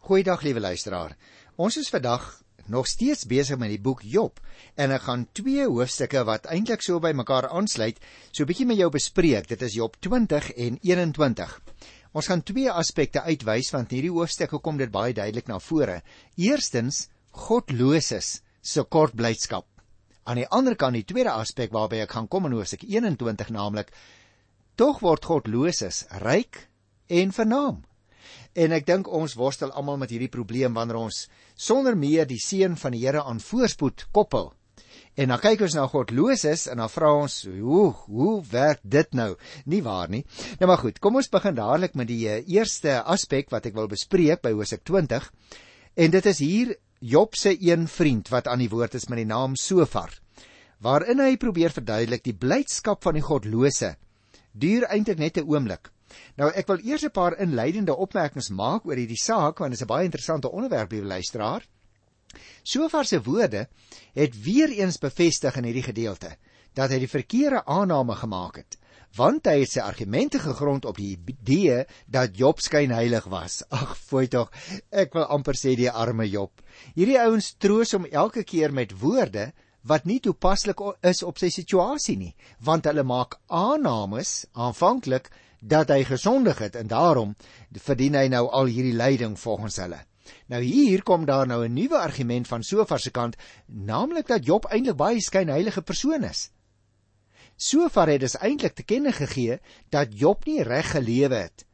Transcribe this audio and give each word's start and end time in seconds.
Goeiedag 0.00 0.40
liewe 0.40 0.62
luisteraar. 0.64 1.12
Ons 1.60 1.76
is 1.76 1.90
vandag 1.92 2.22
nog 2.72 2.86
steeds 2.88 3.26
besig 3.28 3.58
met 3.60 3.68
die 3.68 3.80
boek 3.84 4.00
Job 4.08 4.38
en 4.80 4.94
ek 4.96 5.02
gaan 5.04 5.26
twee 5.36 5.66
hoofstukke 5.68 6.22
wat 6.24 6.46
eintlik 6.48 6.80
so 6.80 7.02
by 7.04 7.10
mekaar 7.12 7.50
aansluit, 7.52 8.00
so 8.32 8.42
'n 8.42 8.48
bietjie 8.48 8.66
met 8.66 8.78
jou 8.80 8.88
bespreek. 8.90 9.46
Dit 9.48 9.62
is 9.62 9.76
Job 9.76 9.98
20 10.00 10.52
en 10.56 10.78
21. 10.80 11.52
Ons 12.12 12.26
gaan 12.26 12.42
twee 12.42 12.70
aspekte 12.70 13.20
uitwys 13.20 13.70
want 13.70 13.90
hierdie 13.90 14.10
hoofstukke 14.10 14.58
kom 14.58 14.78
dit 14.78 14.90
baie 14.90 15.12
duidelik 15.12 15.48
na 15.48 15.58
vore. 15.58 16.02
Eerstens, 16.36 17.08
godloses 17.30 18.40
se 18.62 18.82
kort 18.82 19.14
blydskap. 19.14 19.66
Aan 20.24 20.36
die 20.36 20.48
ander 20.48 20.76
kant 20.76 20.94
die 20.94 21.04
tweede 21.04 21.30
aspek 21.30 21.72
waarby 21.72 22.00
ek 22.00 22.12
gaan 22.12 22.28
kom 22.28 22.46
in 22.46 22.52
hoofstuk 22.52 22.82
21 22.88 23.50
naamlik 23.50 23.92
tog 24.76 25.00
word 25.00 25.24
godloses 25.24 26.06
ryk 26.24 26.68
en 27.08 27.32
vernaam. 27.32 27.89
En 28.54 28.72
ek 28.72 28.86
dink 28.86 29.08
ons 29.08 29.34
worstel 29.38 29.70
almal 29.70 30.00
met 30.00 30.10
hierdie 30.10 30.32
probleem 30.32 30.74
wanneer 30.74 31.00
ons 31.00 31.26
sonder 31.54 31.96
meer 31.96 32.26
die 32.26 32.40
seën 32.40 32.76
van 32.76 32.92
die 32.96 33.04
Here 33.04 33.22
aan 33.22 33.40
voorspoed 33.40 34.08
koppel. 34.12 34.52
En 35.18 35.32
dan 35.32 35.40
kyk 35.42 35.64
ons 35.66 35.74
na 35.74 35.86
godloses 35.90 36.66
en 36.70 36.80
dan 36.80 36.90
vra 36.90 37.10
ons, 37.22 37.34
hoe 37.50 37.88
hoe 38.06 38.34
werk 38.50 38.80
dit 38.82 39.16
nou? 39.18 39.34
Nie 39.66 39.82
waar 39.82 40.08
nie. 40.08 40.22
Nou 40.60 40.68
maar 40.70 40.80
goed, 40.80 41.00
kom 41.02 41.18
ons 41.18 41.30
begin 41.32 41.56
dadelik 41.58 41.96
met 41.98 42.08
die 42.08 42.22
eh, 42.28 42.44
eerste 42.48 43.00
aspek 43.02 43.50
wat 43.50 43.66
ek 43.66 43.76
wil 43.76 43.90
bespreek 43.90 44.42
by 44.42 44.54
Hosea 44.54 44.78
20. 44.78 45.26
En 45.96 46.14
dit 46.14 46.30
is 46.30 46.40
hier 46.40 46.76
Job 47.00 47.34
se 47.36 47.54
een 47.56 47.88
vriend 47.88 48.28
wat 48.28 48.48
aan 48.48 48.60
die 48.60 48.70
woord 48.70 48.94
is 48.94 49.08
met 49.08 49.22
die 49.22 49.28
naam 49.28 49.56
Sofar. 49.56 50.12
Waarin 50.80 51.20
hy 51.20 51.36
probeer 51.40 51.72
verduidelik 51.72 52.24
die 52.24 52.36
blydskap 52.36 53.02
van 53.04 53.16
die 53.16 53.24
godlose 53.24 53.94
duur 54.52 54.86
eintlik 54.88 55.18
net 55.18 55.38
'n 55.38 55.48
oomblik. 55.48 55.90
Nou 56.36 56.50
ek 56.50 56.66
wil 56.66 56.80
eers 56.84 57.04
'n 57.04 57.10
paar 57.10 57.38
inleidende 57.38 57.96
opmerkings 57.96 58.50
maak 58.50 58.86
oor 58.86 58.96
hierdie 58.96 59.20
saak 59.20 59.58
want 59.58 59.72
dit 59.72 59.80
is 59.80 59.84
'n 59.84 59.92
baie 59.94 60.04
interessante 60.04 60.50
onderwerp 60.50 60.90
vir 60.90 61.04
luisteraar. 61.04 61.66
Sofar 62.62 63.04
se 63.04 63.22
woorde 63.22 63.68
het 64.14 64.42
weer 64.42 64.70
eens 64.70 64.98
bevestig 64.98 65.56
in 65.56 65.64
hierdie 65.64 65.88
gedeelte 65.88 66.36
dat 66.74 66.90
hy 66.90 66.98
die 66.98 67.08
verkeerde 67.08 67.64
aanname 67.66 68.14
gemaak 68.14 68.56
het 68.56 68.76
want 69.16 69.48
hy 69.50 69.60
het 69.62 69.72
sy 69.72 69.82
argumente 69.82 70.38
gegrond 70.38 70.84
op 70.86 70.98
die 71.00 71.16
idee 71.18 71.84
dat 72.06 72.36
Job 72.38 72.60
skyn 72.62 72.92
heilig 72.94 73.26
was. 73.30 73.62
Ag, 73.80 73.96
fooi 73.98 74.28
tog, 74.30 74.52
ek 74.90 75.16
wil 75.18 75.26
amper 75.26 75.58
sê 75.58 75.74
die 75.78 75.90
arme 75.90 76.28
Job. 76.30 76.62
Hierdie 76.94 77.18
ouens 77.18 77.54
troos 77.58 77.94
hom 77.96 78.06
elke 78.06 78.44
keer 78.46 78.72
met 78.72 78.94
woorde 79.00 79.50
wat 79.82 80.04
nie 80.04 80.20
toepaslik 80.20 80.80
is 81.08 81.22
op 81.24 81.40
sy 81.40 81.48
situasie 81.50 82.18
nie, 82.20 82.34
want 82.60 82.86
hulle 82.86 83.02
maak 83.02 83.38
aannames 83.48 84.44
aanvanklik 84.52 85.30
dat 85.60 85.88
hy 85.88 86.04
gesondig 86.04 86.58
het 86.58 86.76
en 86.76 86.88
daarom 86.88 87.34
verdien 87.72 88.14
hy 88.14 88.28
nou 88.32 88.46
al 88.48 88.70
hierdie 88.72 88.96
lyding 88.96 89.38
volgens 89.38 89.76
hulle. 89.76 90.00
Nou 90.46 90.62
hier 90.62 91.02
kom 91.02 91.24
daar 91.24 91.46
nou 91.46 91.64
'n 91.64 91.74
nuwe 91.74 91.98
argument 91.98 92.48
van 92.48 92.62
Sofar 92.62 93.00
se 93.00 93.10
kant, 93.10 93.36
naamlik 93.66 94.26
dat 94.26 94.44
Job 94.44 94.64
eintlik 94.64 94.96
baie 94.96 95.20
skynheilige 95.20 95.82
persoon 95.82 96.24
is. 96.24 96.50
Sofar 97.56 98.08
het 98.08 98.20
dus 98.20 98.38
eintlik 98.38 98.74
te 98.74 98.82
kenne 98.82 99.12
gegee 99.12 99.60
dat 99.88 100.18
Job 100.18 100.44
nie 100.44 100.62
reg 100.62 100.90
gelewe 100.90 101.34
het 101.34 101.66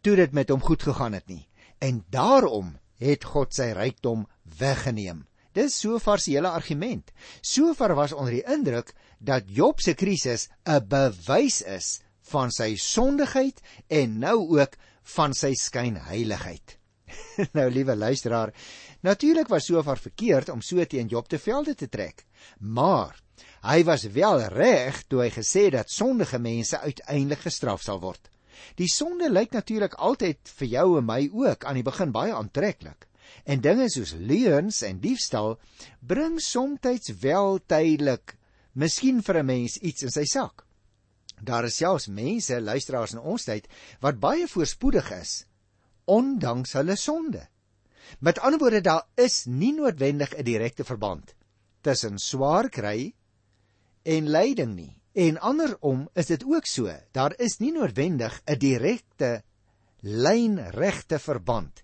toe 0.00 0.16
dit 0.16 0.32
met 0.32 0.48
hom 0.48 0.60
goed 0.60 0.82
gegaan 0.82 1.12
het 1.12 1.26
nie 1.28 1.48
en 1.78 2.04
daarom 2.10 2.78
het 2.96 3.24
God 3.24 3.54
sy 3.54 3.72
rykdom 3.76 4.26
weggeneem. 4.58 5.26
Dis 5.52 5.76
Sofar 5.80 6.18
se 6.18 6.30
hele 6.30 6.48
argument. 6.48 7.12
Sofar 7.40 7.94
was 7.94 8.12
onder 8.12 8.32
die 8.32 8.46
indruk 8.54 8.94
dat 9.18 9.44
Job 9.46 9.80
se 9.80 9.94
krisis 9.94 10.48
'n 10.66 10.88
bewys 10.88 11.62
is 11.62 12.00
van 12.34 12.52
sy 12.54 12.74
sondigheid 12.80 13.60
en 13.88 14.18
nou 14.22 14.38
ook 14.58 14.74
van 15.16 15.34
sy 15.36 15.52
skynheiligheid. 15.58 16.78
nou 17.58 17.66
liewe 17.70 17.96
luisteraar, 17.96 18.54
natuurlik 19.06 19.50
was 19.52 19.68
Sofar 19.68 20.00
verkeerd 20.00 20.50
om 20.50 20.62
so 20.64 20.82
teen 20.88 21.10
Job 21.12 21.28
te 21.30 21.38
velde 21.38 21.76
te 21.78 21.88
trek, 21.88 22.24
maar 22.58 23.14
hy 23.64 23.80
was 23.86 24.06
wel 24.12 24.42
reg 24.52 25.04
toe 25.08 25.24
hy 25.24 25.30
gesê 25.32 25.68
dat 25.72 25.92
sondige 25.92 26.40
mense 26.42 26.78
uiteindelik 26.78 27.44
gestraf 27.46 27.84
sal 27.84 28.00
word. 28.02 28.30
Die 28.78 28.90
sonde 28.90 29.30
lyk 29.30 29.54
natuurlik 29.54 29.94
altyd 29.94 30.52
vir 30.58 30.68
jou 30.76 30.86
en 30.98 31.08
my 31.08 31.20
ook 31.32 31.64
aan 31.64 31.78
die 31.78 31.86
begin 31.86 32.12
baie 32.14 32.34
aantreklik. 32.34 33.08
En 33.44 33.60
dinge 33.64 33.88
soos 33.92 34.14
leuns 34.16 34.82
en 34.86 35.00
diefstal 35.02 35.58
bring 36.00 36.38
soms 36.40 37.10
wel 37.20 37.58
tydelik, 37.66 38.36
miskien 38.72 39.22
vir 39.22 39.38
'n 39.42 39.46
mens 39.46 39.76
iets 39.78 40.02
in 40.02 40.10
sy 40.10 40.24
sak. 40.24 40.64
Daar 41.44 41.64
is 41.64 41.76
selfs 41.76 42.06
mense, 42.06 42.60
luisteraars 42.60 43.12
in 43.12 43.20
ons 43.20 43.44
tyd, 43.44 43.68
wat 44.00 44.20
baie 44.20 44.48
voorspoedig 44.48 45.10
is 45.20 45.44
ondanks 46.04 46.74
hulle 46.76 46.96
sonde. 47.00 47.46
Met 48.20 48.38
ander 48.38 48.60
woorde, 48.60 48.80
daar 48.80 49.06
is 49.16 49.44
nie 49.46 49.72
noodwendig 49.72 50.34
'n 50.36 50.44
direkte 50.44 50.84
verband 50.84 51.34
tussen 51.80 52.18
swaar 52.18 52.68
kry 52.68 53.14
en 54.02 54.28
lyding 54.28 54.74
nie. 54.74 55.00
En 55.12 55.38
andersom 55.38 56.08
is 56.14 56.26
dit 56.26 56.44
ook 56.44 56.66
so. 56.66 56.90
Daar 57.12 57.34
is 57.38 57.58
nie 57.58 57.72
noodwendig 57.72 58.42
'n 58.46 58.58
direkte 58.58 59.42
lynregte 60.00 61.18
verband 61.18 61.82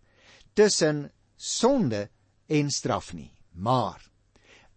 tussen 0.54 1.12
sonde 1.36 2.08
en 2.46 2.70
straf 2.70 3.12
nie. 3.12 3.32
Maar 3.52 4.10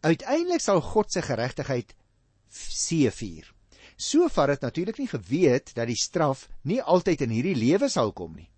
uiteindelik 0.02 0.62
sal 0.62 0.82
God 0.82 1.12
se 1.12 1.22
geregtigheid 1.22 1.96
seëvier. 2.50 3.53
Sofar 4.04 4.52
het 4.52 4.64
natuurlik 4.66 5.00
nie 5.00 5.08
geweet 5.08 5.72
dat 5.78 5.88
die 5.88 6.00
straf 6.00 6.48
nie 6.68 6.82
altyd 6.82 7.24
in 7.24 7.34
hierdie 7.36 7.56
lewe 7.56 7.88
sal 7.90 8.12
kom 8.12 8.34
nie. 8.36 8.50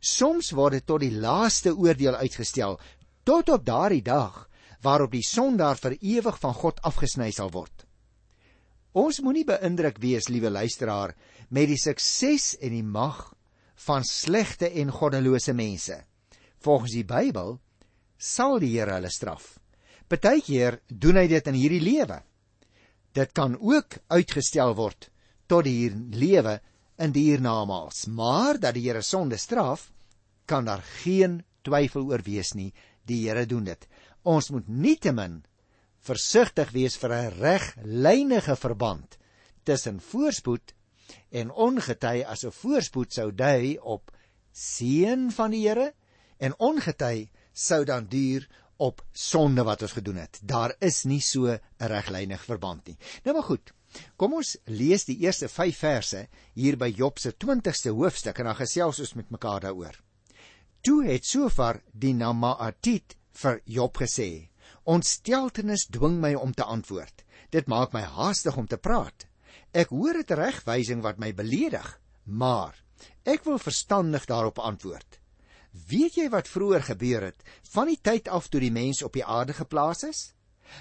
Soms 0.00 0.52
word 0.56 0.76
dit 0.76 0.86
tot 0.86 1.00
die 1.00 1.14
laaste 1.14 1.72
oordeel 1.72 2.18
uitgestel, 2.20 2.76
tot 3.24 3.48
op 3.48 3.64
daardie 3.64 4.04
dag 4.04 4.46
waarop 4.84 5.12
die 5.12 5.24
sondaar 5.24 5.78
vir 5.80 5.96
ewig 6.00 6.36
van 6.40 6.54
God 6.56 6.80
afgesny 6.88 7.30
sal 7.36 7.52
word. 7.52 7.86
Ons 8.92 9.20
moenie 9.22 9.46
beïndruk 9.46 10.00
wees, 10.02 10.28
liewe 10.28 10.50
luisteraar, 10.50 11.14
met 11.48 11.68
die 11.70 11.78
sukses 11.78 12.56
en 12.60 12.74
die 12.74 12.84
mag 12.84 13.28
van 13.86 14.04
slegte 14.04 14.68
en 14.82 14.90
goddelose 14.92 15.54
mense. 15.56 16.00
Volgens 16.60 16.96
die 16.96 17.06
Bybel 17.06 17.58
sal 18.18 18.58
die 18.60 18.74
Here 18.74 18.98
hulle 18.98 19.12
straf. 19.12 19.54
Partykeer 20.10 20.80
doen 20.88 21.20
hy 21.20 21.28
dit 21.30 21.46
in 21.48 21.56
hierdie 21.56 21.84
lewe. 21.84 22.18
Dit 23.12 23.32
kan 23.32 23.56
ook 23.58 23.98
uitgestel 24.08 24.74
word 24.78 25.10
tot 25.50 25.64
die 25.66 25.90
lewe 26.14 26.60
in 27.00 27.12
die 27.12 27.30
hiernamaals, 27.30 28.06
maar 28.06 28.60
dat 28.60 28.76
die 28.76 28.86
Here 28.86 29.02
sonde 29.02 29.38
straf, 29.40 29.90
kan 30.46 30.64
daar 30.64 30.82
geen 31.02 31.40
twyfel 31.66 32.06
oor 32.10 32.22
wees 32.22 32.52
nie. 32.54 32.70
Die 33.06 33.24
Here 33.26 33.46
doen 33.46 33.64
dit. 33.64 33.86
Ons 34.22 34.50
moet 34.50 34.68
nietemin 34.68 35.40
versigtig 36.00 36.70
wees 36.72 36.96
vir 36.96 37.12
'n 37.12 37.32
reglynige 37.40 38.56
verband 38.56 39.18
tussen 39.64 40.00
voorspoed 40.00 40.74
en 41.30 41.50
ongety 41.50 42.22
as 42.26 42.44
'n 42.44 42.52
voorspoed 42.62 43.12
sou 43.12 43.30
dui 43.32 43.78
op 43.78 44.10
seën 44.52 45.30
van 45.30 45.50
die 45.50 45.68
Here 45.68 45.92
en 46.38 46.54
ongety 46.58 47.28
sou 47.52 47.84
dan 47.84 48.06
duur 48.06 48.48
op 48.80 49.02
sonde 49.12 49.64
wat 49.68 49.82
ons 49.84 49.92
gedoen 49.92 50.22
het. 50.22 50.40
Daar 50.42 50.74
is 50.80 51.04
nie 51.04 51.20
so 51.20 51.46
'n 51.52 51.60
reglynig 51.78 52.44
verband 52.44 52.86
nie. 52.86 52.96
Nou 53.24 53.36
maar 53.36 53.48
goed. 53.48 53.72
Kom 54.16 54.34
ons 54.34 54.56
lees 54.64 55.04
die 55.04 55.18
eerste 55.18 55.48
5 55.48 55.78
verse 55.78 56.28
hier 56.54 56.76
by 56.76 56.88
Job 56.96 57.18
se 57.18 57.32
20ste 57.32 57.90
hoofstuk 57.90 58.38
en 58.38 58.44
dan 58.44 58.56
gesels 58.56 59.00
ons 59.00 59.14
met 59.14 59.30
mekaar 59.30 59.60
daaroor. 59.60 60.00
Toe 60.80 61.04
het 61.04 61.26
Sofar 61.26 61.82
die 61.92 62.14
Namaatit 62.14 63.16
vir 63.42 63.60
Job 63.64 63.96
gesê: 63.96 64.48
"Ontsteltenis 64.84 65.86
dwing 65.90 66.20
my 66.20 66.34
om 66.34 66.54
te 66.54 66.64
antwoord. 66.64 67.24
Dit 67.50 67.66
maak 67.66 67.92
my 67.92 68.00
haastig 68.00 68.56
om 68.56 68.66
te 68.66 68.78
praat. 68.78 69.26
Ek 69.72 69.88
hoor 69.88 70.14
'n 70.14 70.34
regwysing 70.34 71.02
wat 71.02 71.18
my 71.18 71.34
beledig, 71.34 72.00
maar 72.24 72.74
ek 73.24 73.44
wil 73.44 73.58
verstandig 73.58 74.26
daarop 74.26 74.58
antwoord." 74.58 75.19
Weet 75.70 76.16
jy 76.18 76.26
wat 76.30 76.50
vroeër 76.50 76.82
gebeur 76.82 77.22
het 77.30 77.44
van 77.70 77.90
die 77.90 77.98
tyd 78.02 78.28
af 78.28 78.48
toe 78.50 78.60
die 78.60 78.74
mens 78.74 79.02
op 79.06 79.14
die 79.14 79.24
aarde 79.24 79.54
geplaas 79.54 80.02
is? 80.08 80.20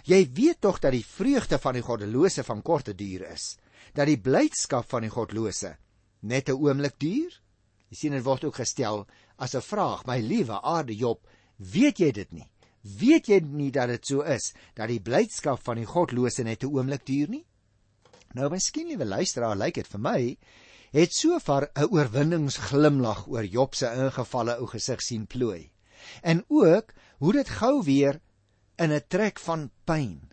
Jy 0.06 0.24
weet 0.34 0.62
tog 0.62 0.80
dat 0.82 0.94
die 0.94 1.06
vreugde 1.06 1.60
van 1.62 1.78
die 1.78 1.86
goddelose 1.86 2.44
van 2.46 2.62
korte 2.62 2.94
duur 2.94 3.26
is, 3.30 3.58
dat 3.94 4.10
die 4.10 4.20
blydskap 4.22 4.90
van 4.90 5.06
die 5.06 5.14
godlose 5.14 5.76
net 6.22 6.50
'n 6.50 6.58
oomblik 6.58 6.98
duur? 7.00 7.32
Jy 7.90 7.96
sien 7.98 8.14
dit 8.14 8.24
word 8.24 8.44
ook 8.44 8.56
gestel 8.56 9.08
as 9.38 9.56
'n 9.56 9.62
vraag, 9.62 10.06
my 10.06 10.20
liewe 10.20 10.62
aarde 10.62 10.96
Job, 10.96 11.28
weet 11.58 12.00
jy 12.00 12.12
dit 12.12 12.32
nie? 12.32 12.50
Weet 12.82 13.28
jy 13.28 13.40
nie 13.40 13.72
dat 13.72 13.90
dit 13.90 14.06
so 14.06 14.22
is 14.22 14.54
dat 14.76 14.88
die 14.88 15.02
blydskap 15.02 15.60
van 15.64 15.78
die 15.78 15.86
godlose 15.86 16.44
net 16.44 16.64
'n 16.64 16.74
oomblik 16.74 17.06
duur 17.06 17.30
nie? 17.30 17.46
Nou 18.34 18.50
miskien 18.50 18.88
liewe 18.88 19.06
luisteraar, 19.06 19.56
lyk 19.56 19.74
dit 19.74 19.88
vir 19.88 20.00
my 20.00 20.38
het 20.92 21.14
Sofar 21.14 21.70
'n 21.74 21.92
oorwinningsglimlag 21.94 23.28
oor 23.28 23.46
Job 23.46 23.76
se 23.76 23.86
ingevalle 23.86 24.58
ou 24.58 24.68
gesig 24.68 25.02
sien 25.02 25.28
plooi. 25.28 25.72
En 26.22 26.44
ook 26.48 26.94
hoe 27.18 27.34
dit 27.34 27.50
gou 27.50 27.84
weer 27.84 28.22
in 28.76 28.92
'n 28.92 29.04
trek 29.08 29.40
van 29.40 29.72
pyn. 29.84 30.32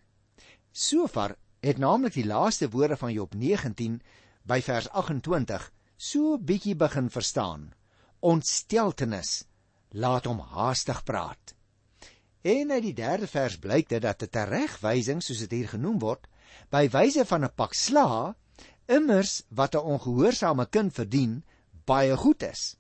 Sofar 0.72 1.36
het 1.60 1.78
naamlik 1.78 2.12
die 2.12 2.26
laaste 2.26 2.68
woorde 2.70 2.96
van 2.96 3.12
Job 3.12 3.34
19 3.34 4.02
by 4.42 4.60
vers 4.62 4.88
28 4.88 5.72
so 5.96 6.38
bietjie 6.38 6.76
begin 6.76 7.10
verstaan. 7.10 7.72
Ontsteltenis 8.20 9.44
laat 9.90 10.24
hom 10.24 10.38
haastig 10.38 11.02
praat. 11.02 11.54
En 12.40 12.70
uit 12.70 12.82
die 12.82 12.94
derde 12.94 13.26
vers 13.26 13.58
blyk 13.58 13.88
dit 13.88 14.02
dat 14.02 14.22
'n 14.22 14.28
teregwysing, 14.28 15.22
soos 15.22 15.38
dit 15.38 15.50
hier 15.50 15.68
genoem 15.68 15.98
word, 15.98 16.26
by 16.70 16.88
wyse 16.88 17.24
van 17.24 17.44
'n 17.44 17.54
pak 17.54 17.74
sla, 17.74 18.36
immers 18.88 19.42
wat 19.48 19.74
'n 19.74 19.84
ongehoorsame 19.94 20.66
kind 20.66 20.92
verdien, 20.92 21.44
baie 21.84 22.16
goed 22.16 22.42
is. 22.42 22.76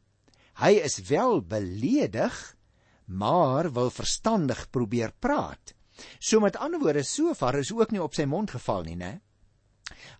Hy 0.54 0.72
is 0.80 0.98
wel 1.08 1.42
beledig, 1.42 2.56
maar 3.04 3.72
wil 3.72 3.90
verstandig 3.90 4.70
probeer 4.70 5.12
praat. 5.18 5.74
So 6.18 6.40
met 6.40 6.56
ander 6.56 6.80
woorde, 6.80 7.02
sofar 7.02 7.58
is 7.58 7.72
ook 7.72 7.90
nie 7.90 8.02
op 8.02 8.14
sy 8.14 8.24
mond 8.24 8.50
geval 8.50 8.82
nie, 8.82 8.96
né? 8.96 9.20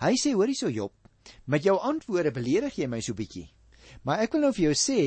Hy 0.01 0.15
sê, 0.15 0.33
hoorie 0.33 0.55
so 0.55 0.71
Job, 0.71 0.93
met 1.45 1.63
jou 1.63 1.79
antwoorde 1.79 2.31
beledig 2.31 2.77
jy 2.77 2.87
my 2.87 3.01
so 3.01 3.15
bietjie. 3.15 3.49
Maar 4.03 4.19
ek 4.27 4.33
wil 4.33 4.47
nou 4.47 4.53
vir 4.53 4.65
jou 4.71 4.75
sê, 4.79 5.01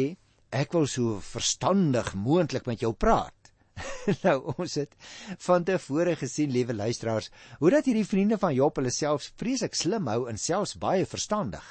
ek 0.52 0.74
wil 0.74 0.88
so 0.88 1.20
verstandig 1.24 2.14
moontlik 2.16 2.66
met 2.66 2.82
jou 2.82 2.94
praat. 2.94 3.39
nou 4.26 4.38
ons 4.58 4.76
het 4.80 4.96
van 5.46 5.66
tevore 5.68 6.16
gesien, 6.20 6.52
liewe 6.52 6.74
luisteraars, 6.74 7.30
hoe 7.60 7.72
dat 7.74 7.88
hierdie 7.90 8.08
vriende 8.08 8.40
van 8.42 8.56
Job 8.56 8.80
hulle 8.80 8.92
self 8.94 9.32
vreeslik 9.40 9.78
slim 9.78 10.08
hou 10.12 10.28
en 10.30 10.38
selfs 10.38 10.78
baie 10.82 11.06
verstandig. 11.06 11.64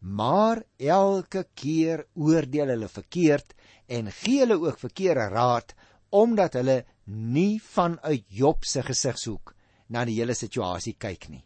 Maar 0.00 0.62
elke 0.78 1.46
keer 1.54 2.06
oordeel 2.14 2.72
hulle 2.74 2.88
verkeerd 2.88 3.54
en 3.90 4.10
gee 4.22 4.40
hulle 4.44 4.60
ook 4.60 4.78
verkeerde 4.80 5.28
raad 5.32 5.74
omdat 6.10 6.56
hulle 6.58 6.84
nie 7.10 7.60
vanuit 7.62 8.24
Job 8.28 8.64
se 8.66 8.82
gesigshoek 8.82 9.54
na 9.90 10.04
die 10.06 10.18
hele 10.18 10.34
situasie 10.34 10.96
kyk 10.98 11.28
nie. 11.30 11.44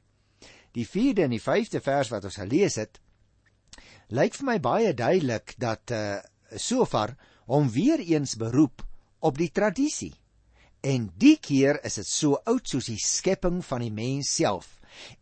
Die 0.74 0.86
4de 0.88 1.26
en 1.26 1.34
die 1.34 1.42
5de 1.42 1.80
vers 1.84 2.10
wat 2.12 2.24
ons 2.28 2.40
gelees 2.40 2.76
het, 2.80 2.98
lyk 4.12 4.34
vir 4.36 4.48
my 4.48 4.56
baie 4.60 4.94
duidelik 4.94 5.56
dat 5.60 5.94
uh 5.94 6.22
Sofar 6.54 7.16
hom 7.50 7.66
weer 7.72 7.98
eens 7.98 8.36
beroep 8.38 8.84
op 9.24 9.40
die 9.40 9.50
tradisie. 9.52 10.12
En 10.84 11.08
die 11.16 11.38
keer 11.40 11.80
is 11.88 11.96
dit 12.00 12.08
so 12.08 12.36
oud 12.44 12.68
soos 12.68 12.90
die 12.92 13.00
skepping 13.00 13.62
van 13.64 13.84
die 13.86 13.92
mens 13.94 14.34
self. 14.36 14.74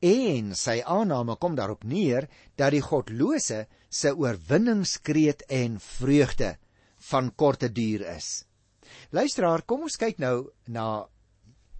En 0.04 0.52
sy 0.58 0.80
aanname 0.82 1.38
kom 1.40 1.54
daarop 1.56 1.86
neer 1.88 2.26
dat 2.58 2.74
die 2.74 2.82
godlose 2.82 3.64
se 3.92 4.12
oorwinningskreet 4.12 5.46
en 5.52 5.78
vreugde 5.80 6.56
van 7.12 7.30
korte 7.36 7.70
duur 7.72 8.04
is. 8.16 8.42
Luisteraar, 9.14 9.62
kom 9.62 9.86
ons 9.86 9.98
kyk 10.00 10.20
nou 10.22 10.50
na 10.66 11.04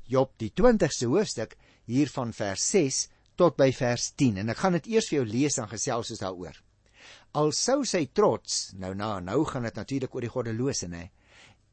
Job 0.08 0.34
die 0.40 0.50
20ste 0.52 1.08
hoofstuk 1.08 1.56
hier 1.88 2.10
van 2.12 2.32
vers 2.36 2.64
6 2.74 3.06
tot 3.40 3.56
by 3.58 3.70
vers 3.74 4.10
10 4.20 4.42
en 4.42 4.52
ek 4.52 4.60
gaan 4.60 4.76
dit 4.78 4.92
eers 4.94 5.08
vir 5.10 5.20
jou 5.20 5.26
lees 5.28 5.58
en 5.58 5.70
gesels 5.70 6.12
ons 6.14 6.22
daaroor. 6.22 6.54
Al 7.40 7.52
sou 7.56 7.80
sy 7.88 8.04
trots, 8.12 8.74
nou 8.76 8.92
na 8.94 9.16
nou 9.24 9.40
gaan 9.48 9.64
dit 9.66 9.78
natuurlik 9.78 10.14
oor 10.14 10.26
die 10.26 10.32
goddelose 10.32 10.88
nê. 10.92 11.06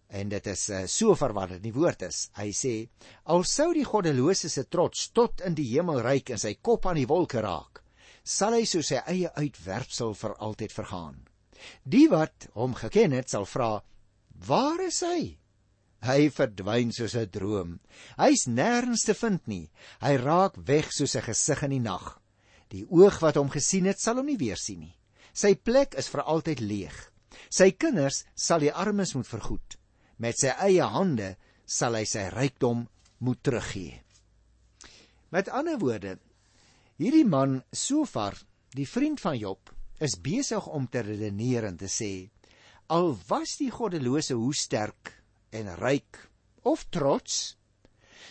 En 0.09 0.29
dit 0.29 0.47
is 0.49 0.61
uh, 0.73 0.85
so 0.89 1.13
verward 1.15 1.59
in 1.59 1.65
die 1.67 1.73
woord 1.75 2.01
is. 2.07 2.23
Hy 2.37 2.49
sê 2.55 2.73
al 3.29 3.43
sou 3.45 3.69
die 3.77 3.85
goddelose 3.85 4.49
se 4.49 4.65
trots 4.65 5.11
tot 5.13 5.43
in 5.45 5.57
die 5.57 5.67
hemel 5.75 6.01
reik 6.01 6.31
en 6.33 6.41
sy 6.41 6.55
kop 6.65 6.87
aan 6.89 6.97
die 6.97 7.09
wolke 7.09 7.43
raak, 7.45 7.83
sal 8.25 8.57
hy 8.57 8.65
so 8.65 8.81
sy 8.85 9.03
eie 9.05 9.29
uitwerpsel 9.37 10.15
vir 10.17 10.33
altyd 10.41 10.73
vergaan. 10.73 11.19
Die 11.83 12.07
wat 12.09 12.49
hom 12.57 12.73
geken 12.73 13.13
het, 13.13 13.29
sal 13.29 13.45
vra: 13.45 13.83
"Waar 14.47 14.81
is 14.87 15.03
hy?" 15.05 15.37
Hy 15.99 16.29
verdwyn 16.31 16.93
soos 16.95 17.15
'n 17.15 17.29
droom. 17.29 17.79
Hy's 18.17 18.47
nêrens 18.47 19.03
te 19.05 19.13
vind 19.13 19.47
nie. 19.47 19.69
Hy 20.01 20.15
raak 20.17 20.55
weg 20.55 20.93
soos 20.95 21.15
'n 21.15 21.27
gesig 21.27 21.63
in 21.63 21.75
die 21.75 21.85
nag. 21.85 22.19
Die 22.69 22.85
oog 22.85 23.19
wat 23.21 23.35
hom 23.35 23.49
gesien 23.49 23.85
het, 23.85 23.99
sal 23.99 24.17
hom 24.17 24.25
nie 24.25 24.37
weer 24.37 24.57
sien 24.57 24.79
nie. 24.79 24.95
Sy 25.33 25.55
plek 25.55 25.93
is 25.97 26.07
vir 26.07 26.23
altyd 26.23 26.59
leeg. 26.61 27.11
Sy 27.49 27.71
kinders 27.71 28.25
sal 28.35 28.59
die 28.59 28.73
armes 28.73 29.13
moet 29.13 29.27
vergoed. 29.27 29.78
Met 30.19 30.35
sy 30.41 30.51
eie 30.51 30.83
hande 30.83 31.33
sal 31.63 31.95
hy 31.95 32.03
sy 32.07 32.25
rykdom 32.33 32.83
moet 33.23 33.39
teruggee. 33.43 33.99
Met 35.31 35.51
ander 35.53 35.77
woorde, 35.79 36.17
hierdie 36.99 37.27
man 37.27 37.61
Sofar, 37.71 38.35
die 38.75 38.87
vriend 38.89 39.21
van 39.23 39.37
Job, 39.39 39.71
is 40.03 40.17
besig 40.19 40.65
om 40.67 40.87
te 40.91 41.03
redeneer 41.05 41.69
en 41.69 41.77
te 41.79 41.87
sê: 41.91 42.29
Al 42.91 43.13
was 43.29 43.55
die 43.61 43.69
goddelose 43.71 44.35
hoe 44.35 44.55
sterk 44.55 45.13
en 45.55 45.69
ryk 45.79 46.19
of 46.67 46.83
trots, 46.91 47.55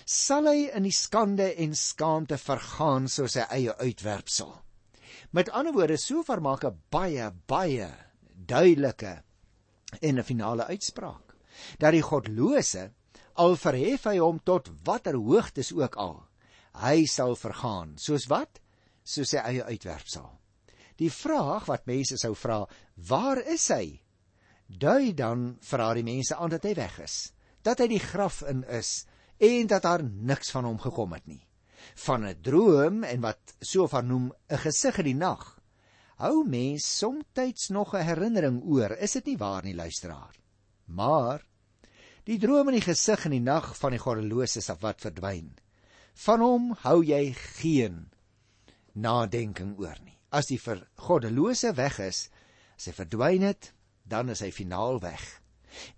sal 0.04 0.48
hy 0.50 0.68
in 0.74 0.84
die 0.88 0.94
skande 0.94 1.52
en 1.62 1.76
skaamte 1.76 2.36
vergaan 2.40 3.08
soos 3.12 3.36
sy 3.36 3.46
eie 3.54 3.76
uitwerpsel. 3.80 4.52
Met 5.32 5.52
ander 5.56 5.76
woorde, 5.76 5.96
Sofar 5.96 6.40
maak 6.44 6.64
'n 6.64 6.76
baie 6.90 7.30
baie 7.46 7.88
duidelike 8.34 9.22
en 10.02 10.18
'n 10.18 10.24
finale 10.24 10.68
uitspraak 10.68 11.27
dat 11.78 11.92
die 11.92 12.02
godlose 12.02 12.90
al 13.38 13.56
verhef 13.56 14.08
hy 14.10 14.18
hom 14.18 14.40
tot 14.44 14.70
watter 14.84 15.14
hoogtes 15.14 15.70
ook 15.72 15.96
al, 15.96 16.18
hy 16.82 17.06
sal 17.06 17.36
vergaan, 17.38 17.94
soos 17.98 18.26
wat? 18.30 18.60
Soos 19.04 19.32
sy 19.32 19.40
eie 19.40 19.64
uitwerpsel. 19.64 20.26
Die 20.98 21.10
vraag 21.14 21.68
wat 21.70 21.86
mense 21.86 22.18
sou 22.18 22.34
vra, 22.34 22.64
waar 23.08 23.38
is 23.46 23.68
hy? 23.70 24.00
Dui 24.68 25.14
dan 25.16 25.54
vir 25.64 25.82
haar 25.84 25.96
die 25.96 26.06
mense 26.06 26.36
aan 26.36 26.52
dat 26.52 26.66
hy 26.66 26.74
weg 26.76 26.98
is, 27.04 27.30
dat 27.64 27.80
hy 27.80 27.88
die 27.94 28.02
graf 28.02 28.42
in 28.50 28.64
is 28.66 29.06
en 29.38 29.70
dat 29.70 29.86
daar 29.86 30.02
niks 30.02 30.50
van 30.50 30.66
hom 30.66 30.80
gekom 30.82 31.14
het 31.14 31.26
nie. 31.30 31.44
Van 32.04 32.26
'n 32.26 32.42
droom 32.42 33.04
en 33.04 33.20
wat 33.22 33.54
so 33.62 33.86
van 33.86 34.06
noem 34.06 34.32
'n 34.50 34.58
gesig 34.58 34.98
in 34.98 35.04
die 35.04 35.14
nag. 35.14 35.58
Hou 36.18 36.44
mens 36.44 36.98
soms 36.98 37.68
nog 37.70 37.94
'n 37.94 38.02
herinnering 38.02 38.62
oor, 38.64 38.90
is 38.98 39.12
dit 39.12 39.26
nie 39.26 39.38
waar 39.38 39.64
nie 39.64 39.74
luisteraar? 39.74 40.34
Maar 40.86 41.47
die 42.28 42.38
droom 42.42 42.68
en 42.68 42.76
die 42.76 42.84
gesig 42.84 43.24
in 43.24 43.38
die 43.38 43.44
nag 43.44 43.72
van 43.78 43.96
die 43.96 44.02
goddelose 44.02 44.60
sal 44.64 44.78
wat 44.84 45.00
verdwyn. 45.00 45.54
Van 46.26 46.44
hom 46.44 46.70
hou 46.84 47.00
jy 47.06 47.32
geen 47.56 48.04
nadenking 48.98 49.76
oor 49.80 49.96
nie 50.04 50.18
as 50.30 50.50
die 50.50 50.58
vir 50.60 50.82
goddelose 51.00 51.72
weg 51.76 51.98
is, 52.04 52.26
as 52.76 52.88
hy 52.90 52.94
verdwyn 52.96 53.46
het, 53.48 53.72
dan 54.08 54.32
is 54.32 54.42
hy 54.44 54.50
finaal 54.54 55.00
weg. 55.04 55.22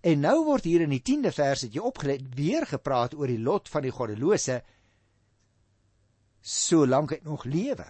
En 0.06 0.22
nou 0.24 0.36
word 0.48 0.66
hier 0.66 0.84
in 0.84 0.92
die 0.94 1.02
10de 1.02 1.32
vers 1.34 1.64
het 1.66 1.74
jy 1.74 1.82
opgelet 1.86 2.26
weer 2.36 2.66
gepraat 2.68 3.14
oor 3.18 3.30
die 3.30 3.40
lot 3.40 3.70
van 3.70 3.86
die 3.86 3.94
goddelose 3.94 4.60
solank 6.40 7.14
hy 7.14 7.20
nog 7.26 7.44
lewe. 7.48 7.86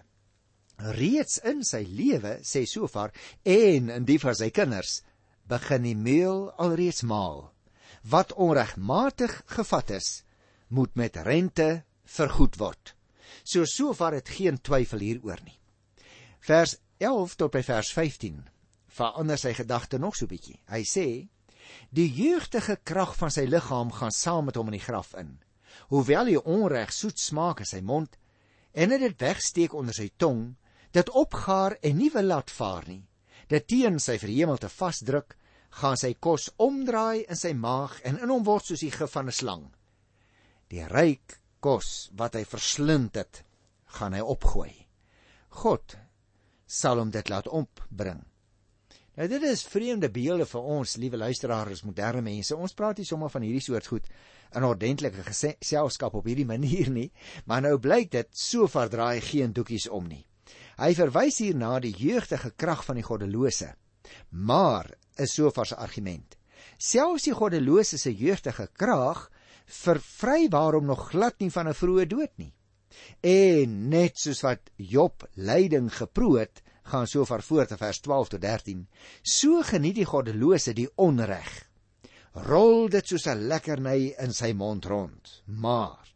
Reeds 0.97 1.39
in 1.47 1.63
sy 1.67 1.83
lewe, 1.85 2.39
sê 2.47 2.65
Sofar, 2.69 3.13
en 3.45 3.91
in 3.93 4.07
die 4.09 4.19
van 4.21 4.37
sy 4.37 4.49
kinders, 4.55 5.01
begin 5.51 5.85
die 5.85 5.97
meel 5.97 6.49
alreeds 6.63 7.03
maal. 7.05 7.51
Wat 8.09 8.33
onregmatig 8.33 9.43
gevat 9.47 9.91
is, 9.91 10.23
moet 10.69 10.95
met 10.95 11.17
rente 11.17 11.85
vergoed 12.05 12.57
word. 12.57 12.95
So 13.45 13.65
Sofar 13.65 14.13
het 14.13 14.29
geen 14.29 14.61
twyfel 14.61 14.99
hieroor 14.99 15.41
nie 15.45 15.61
vers 16.41 16.77
11 16.99 17.37
tot 17.37 17.53
by 17.53 17.63
vers 17.65 17.91
15 17.93 18.41
verander 18.91 19.39
sy 19.39 19.53
gedagte 19.55 20.01
nog 20.01 20.17
so 20.17 20.27
bietjie. 20.27 20.59
Hy 20.69 20.83
sê: 20.85 21.07
"Die 21.91 22.09
jeugdige 22.09 22.77
krag 22.83 23.15
van 23.17 23.31
sy 23.31 23.45
liggaam 23.47 23.93
gaan 23.93 24.11
saam 24.11 24.45
met 24.49 24.57
hom 24.57 24.67
in 24.73 24.79
die 24.79 24.87
graf 24.87 25.15
in. 25.15 25.39
Hoewel 25.89 26.27
hy 26.27 26.37
onreg 26.37 26.93
soet 26.93 27.19
smaak 27.19 27.61
in 27.61 27.67
sy 27.67 27.81
mond 27.81 28.17
en 28.73 28.89
dit 28.89 29.21
wegsteek 29.21 29.75
onder 29.75 29.95
sy 29.95 30.11
tong, 30.17 30.57
dit 30.93 31.09
opgaar 31.11 31.77
en 31.83 31.97
nie 31.97 32.11
wil 32.11 32.25
laat 32.25 32.51
vaar 32.51 32.85
nie. 32.89 33.07
Dit 33.49 33.67
teen 33.67 33.99
sy 33.99 34.19
verhemelte 34.19 34.69
vasdruk, 34.69 35.37
gaan 35.79 35.97
sy 35.97 36.15
kos 36.19 36.49
omdraai 36.59 37.27
in 37.29 37.39
sy 37.39 37.53
maag 37.55 38.01
en 38.05 38.19
in 38.19 38.33
hom 38.33 38.45
word 38.47 38.67
soos 38.67 38.83
die 38.83 38.91
gif 38.95 39.15
van 39.15 39.29
'n 39.29 39.33
slang. 39.33 39.65
Die 40.71 40.87
ryk 40.87 41.41
kos 41.61 42.11
wat 42.17 42.35
hy 42.35 42.45
verslind 42.45 43.15
het, 43.15 43.45
gaan 43.99 44.15
hy 44.15 44.21
opgooi. 44.21 44.87
God 45.63 45.97
sal 46.67 46.99
hom 46.99 47.11
dit 47.11 47.29
laat 47.29 47.49
opbring. 47.49 48.23
Nou 49.19 49.27
dit 49.29 49.43
is 49.43 49.67
vreemde 49.67 50.09
beelde 50.09 50.47
vir 50.47 50.61
ons, 50.63 50.97
liewe 50.97 51.19
luisteraars, 51.19 51.83
moderne 51.83 52.23
mense. 52.23 52.57
Ons 52.57 52.77
praat 52.79 52.99
nie 52.99 53.09
sommer 53.09 53.29
van 53.29 53.43
hierdie 53.43 53.65
soort 53.65 53.87
goed 53.91 54.07
in 54.57 54.65
ordentlike 54.65 55.25
geselskap 55.27 56.15
op 56.15 56.27
hierdie 56.27 56.47
manier 56.47 56.91
nie, 56.91 57.11
maar 57.47 57.63
nou 57.63 57.77
blyk 57.79 58.11
dit 58.11 58.31
so 58.33 58.67
verdraai 58.71 59.21
geen 59.21 59.53
doekies 59.53 59.89
om 59.91 60.09
nie. 60.09 60.25
Hy 60.81 60.95
verwys 60.97 61.43
hier 61.43 61.59
na 61.59 61.75
die 61.83 61.93
jeugdige 61.93 62.55
krag 62.57 62.85
van 62.87 62.97
die 62.97 63.05
goddelose. 63.05 63.75
Maar 64.31 64.89
is 65.21 65.35
so 65.37 65.51
vars 65.51 65.73
argument. 65.73 66.37
Selfs 66.79 67.27
die 67.29 67.35
goddelose 67.37 67.99
se 67.99 68.13
jeugdige 68.13 68.69
krag 68.77 69.29
vervry 69.71 70.49
waarom 70.51 70.89
nog 70.89 71.11
glad 71.13 71.39
nie 71.41 71.51
van 71.51 71.69
'n 71.69 71.75
vroeë 71.75 72.07
dood 72.09 72.33
nie. 72.37 72.53
En 73.23 73.89
net 73.89 74.19
soos 74.19 74.41
wat 74.43 74.71
Job 74.77 75.29
lyding 75.37 75.91
geproe 75.95 76.39
het, 76.41 76.63
gaan 76.83 77.07
so 77.07 77.25
ver 77.25 77.43
voort 77.43 77.71
in 77.71 77.81
vers 77.81 78.01
12 78.01 78.29
tot 78.29 78.41
13. 78.41 78.87
So 79.23 79.63
geniet 79.63 80.01
die 80.01 80.09
goddelose 80.09 80.75
die 80.75 80.89
onreg. 80.97 81.51
Rol 82.47 82.89
dit 82.89 83.07
soos 83.07 83.27
'n 83.27 83.49
lekkerny 83.49 84.15
in 84.19 84.33
sy 84.33 84.53
mond 84.53 84.85
rond. 84.85 85.43
Maar 85.47 86.13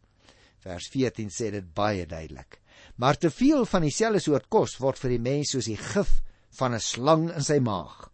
vers 0.59 0.87
14 0.87 1.29
sê 1.29 1.51
dit 1.51 1.73
baie 1.73 2.05
duidelik. 2.05 2.61
Maar 2.95 3.17
te 3.17 3.29
veel 3.29 3.65
van 3.65 3.81
dieselfde 3.81 4.19
soort 4.19 4.49
kos 4.49 4.77
word 4.77 4.99
vir 4.99 5.09
die 5.09 5.19
mens 5.19 5.51
soos 5.51 5.65
die 5.65 5.77
gif 5.77 6.21
van 6.59 6.73
'n 6.73 6.79
slang 6.79 7.29
in 7.35 7.43
sy 7.43 7.59
maag. 7.59 8.09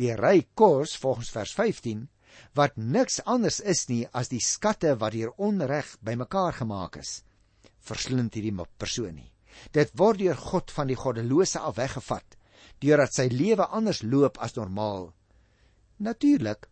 Die 0.00 0.12
ryk 0.16 0.54
kos 0.54 0.96
volgens 0.96 1.30
vers 1.34 1.52
15 1.58 2.06
wat 2.56 2.76
niks 2.76 3.20
anders 3.28 3.60
is 3.60 3.84
nie 3.88 4.06
as 4.16 4.30
die 4.32 4.40
skatte 4.40 4.94
wat 5.00 5.12
deur 5.12 5.34
onreg 5.36 5.96
bymekaar 6.00 6.56
gemaak 6.62 6.96
is, 7.00 7.20
verslind 7.80 8.34
hierdie 8.34 8.54
persoon 8.78 9.14
nie. 9.16 9.32
Dit 9.72 9.92
word 10.00 10.22
deur 10.22 10.38
God 10.38 10.72
van 10.72 10.88
die 10.88 10.96
goddelose 10.96 11.60
af 11.60 11.76
weggevat 11.76 12.38
deurdat 12.82 13.14
sy 13.14 13.28
lewe 13.30 13.66
anders 13.70 14.02
loop 14.02 14.38
as 14.42 14.56
normaal. 14.56 15.12
Natuurlik, 16.02 16.66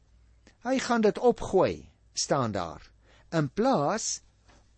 hy 0.67 0.79
gaan 0.83 1.05
dit 1.07 1.19
opgooi, 1.19 1.87
staan 2.15 2.53
daar, 2.53 2.83
in 3.31 3.49
plaas 3.49 4.21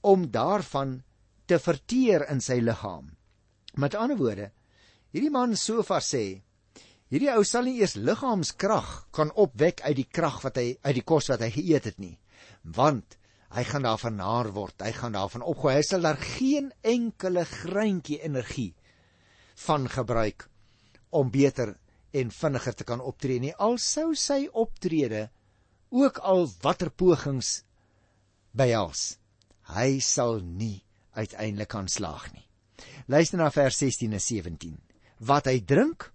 om 0.04 0.26
daarvan 0.34 0.98
te 1.48 1.58
verteer 1.58 2.26
in 2.30 2.42
sy 2.44 2.58
liggaam. 2.60 3.14
Met 3.80 3.96
ander 3.96 4.18
woorde, 4.20 4.50
hierdie 5.14 5.32
man 5.32 5.56
Sofar 5.56 6.04
sê, 6.04 6.42
hierdie 7.12 7.32
ou 7.34 7.42
sal 7.44 7.66
nie 7.68 7.76
eers 7.82 7.98
liggaamskrag 8.00 8.92
kan 9.12 9.32
opwek 9.36 9.82
uit 9.84 9.96
die 9.98 10.08
krag 10.08 10.40
wat 10.46 10.56
hy 10.56 10.70
uit 10.80 10.96
die 10.96 11.04
kos 11.04 11.28
wat 11.28 11.44
hy 11.44 11.50
geëet 11.52 11.90
het 11.90 11.98
nie, 12.00 12.16
want 12.64 13.18
hy 13.52 13.66
gaan 13.68 13.84
daarvan 13.84 14.16
naar 14.16 14.48
word, 14.56 14.80
hy 14.80 14.94
gaan 14.96 15.12
daarvan 15.12 15.44
opgooi, 15.44 15.74
hy 15.76 15.84
sal 15.84 16.06
daar 16.06 16.16
geen 16.16 16.70
enkele 16.80 17.44
greintjie 17.44 18.22
energie 18.24 18.72
van 19.66 19.84
gebruik 19.92 20.48
om 21.12 21.28
beter 21.28 21.74
en 22.16 22.32
vinniger 22.32 22.76
te 22.76 22.88
kan 22.88 23.04
optree 23.04 23.40
nie 23.44 23.52
al 23.60 23.76
sou 23.76 24.14
sy 24.16 24.46
optrede 24.48 25.26
ook 25.92 26.22
al 26.24 26.46
watter 26.64 26.88
pogings 26.88 27.58
behels 28.56 29.18
hy 29.76 30.00
sal 30.00 30.40
nie 30.40 30.80
uiteindelik 31.12 31.68
kan 31.68 31.88
slaag 31.92 32.30
nie. 32.32 32.44
Luister 33.06 33.38
na 33.38 33.50
vers 33.52 33.76
16 33.78 34.16
en 34.16 34.22
17 34.22 34.78
wat 35.28 35.46
hy 35.50 35.60
drink 35.60 36.08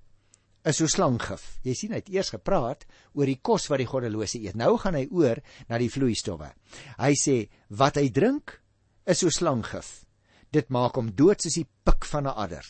is 0.67 0.79
so 0.81 0.91
slanggif 0.91 1.45
jy 1.63 1.75
sien 1.77 1.95
hy 1.95 2.01
het 2.03 2.13
eers 2.13 2.33
gepraat 2.35 2.87
oor 3.13 3.29
die 3.29 3.39
kos 3.41 3.69
wat 3.71 3.81
die 3.83 3.89
goddelose 3.89 4.41
eet 4.41 4.59
nou 4.59 4.75
gaan 4.81 4.99
hy 4.99 5.07
oor 5.11 5.41
na 5.69 5.79
die 5.81 5.91
vloeistowwe 5.91 6.51
hy 6.99 7.13
sê 7.15 7.37
wat 7.69 7.99
hy 8.01 8.09
drink 8.13 8.59
is 9.07 9.23
so 9.23 9.31
slanggif 9.33 10.03
dit 10.51 10.67
maak 10.71 10.99
hom 10.99 11.13
dood 11.15 11.43
soos 11.43 11.59
die 11.59 11.67
pik 11.87 12.05
van 12.07 12.27
'n 12.27 12.35
adder 12.47 12.67